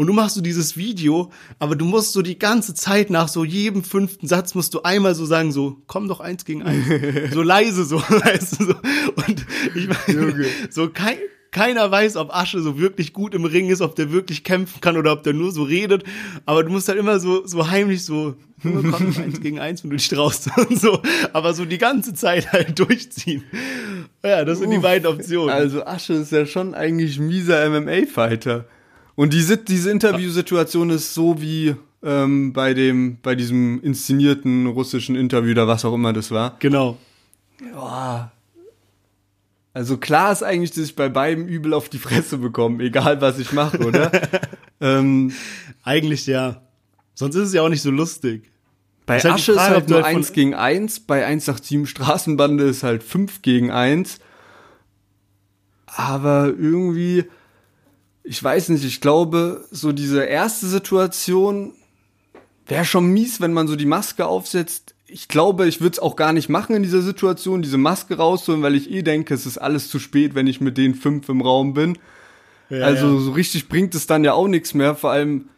[0.00, 3.44] Und du machst so dieses Video, aber du musst so die ganze Zeit nach so
[3.44, 6.86] jedem fünften Satz musst du einmal so sagen, so, komm doch eins gegen eins.
[7.34, 8.74] so leise so, weißt du, so.
[9.26, 9.44] Und
[9.74, 11.18] ich meine, so kein,
[11.50, 14.96] keiner weiß, ob Asche so wirklich gut im Ring ist, ob der wirklich kämpfen kann
[14.96, 16.04] oder ob der nur so redet.
[16.46, 19.90] Aber du musst halt immer so, so heimlich so, komm doch eins gegen eins, wenn
[19.90, 21.02] du dich traust und so.
[21.34, 23.44] Aber so die ganze Zeit halt durchziehen.
[24.24, 25.50] Ja, das sind Uff, die beiden Optionen.
[25.50, 28.64] Also Asche ist ja schon eigentlich ein mieser MMA-Fighter.
[29.20, 35.50] Und diese, diese Interviewsituation ist so wie ähm, bei dem, bei diesem inszenierten russischen Interview
[35.52, 36.56] oder was auch immer das war.
[36.58, 36.96] Genau.
[37.60, 38.32] Ja.
[39.74, 43.38] Also klar ist eigentlich, dass ich bei beiden übel auf die Fresse bekomme, egal was
[43.38, 44.10] ich mache, oder?
[44.80, 45.34] ähm,
[45.84, 46.62] eigentlich ja.
[47.12, 48.50] Sonst ist es ja auch nicht so lustig.
[49.04, 52.64] Bei ist halt Asche Frage, ist halt nur halt eins gegen eins, bei 187 Straßenbande
[52.64, 54.18] ist halt fünf gegen eins.
[55.84, 57.26] Aber irgendwie,
[58.22, 61.72] ich weiß nicht, ich glaube, so diese erste Situation
[62.66, 64.94] wäre schon mies, wenn man so die Maske aufsetzt.
[65.06, 68.62] Ich glaube, ich würde es auch gar nicht machen in dieser Situation, diese Maske rausholen,
[68.62, 71.40] weil ich eh denke, es ist alles zu spät, wenn ich mit den fünf im
[71.40, 71.98] Raum bin.
[72.68, 73.20] Ja, also ja.
[73.20, 74.94] so richtig bringt es dann ja auch nichts mehr.
[74.94, 75.48] Vor allem,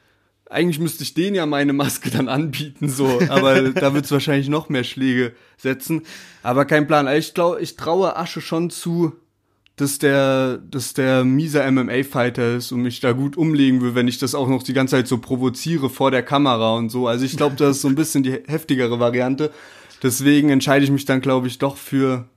[0.49, 3.21] eigentlich müsste ich denen ja meine Maske dann anbieten, so.
[3.29, 6.03] Aber da wird es wahrscheinlich noch mehr Schläge setzen.
[6.43, 7.07] Aber kein Plan.
[7.07, 9.13] Also ich glaube, ich traue Asche schon zu,
[9.77, 14.19] dass der, dass der mieser MMA-Fighter ist und mich da gut umlegen will, wenn ich
[14.19, 17.07] das auch noch die ganze Zeit so provoziere vor der Kamera und so.
[17.07, 19.51] Also ich glaube, das ist so ein bisschen die heftigere Variante.
[20.03, 22.29] Deswegen entscheide ich mich dann, glaube ich, doch für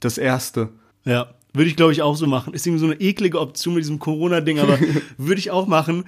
[0.00, 0.70] das erste.
[1.04, 2.54] Ja, würde ich, glaube ich, auch so machen.
[2.54, 4.78] Ist irgendwie so eine eklige Option mit diesem Corona-Ding, aber
[5.18, 6.04] würde ich auch machen.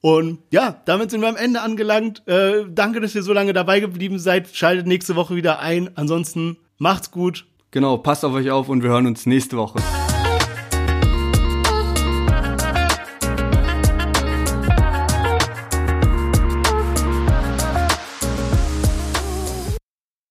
[0.00, 2.26] Und ja, damit sind wir am Ende angelangt.
[2.26, 4.48] Äh, danke, dass ihr so lange dabei geblieben seid.
[4.52, 5.90] Schaltet nächste Woche wieder ein.
[5.96, 7.46] Ansonsten macht's gut.
[7.74, 9.80] Genau, passt auf euch auf und wir hören uns nächste Woche.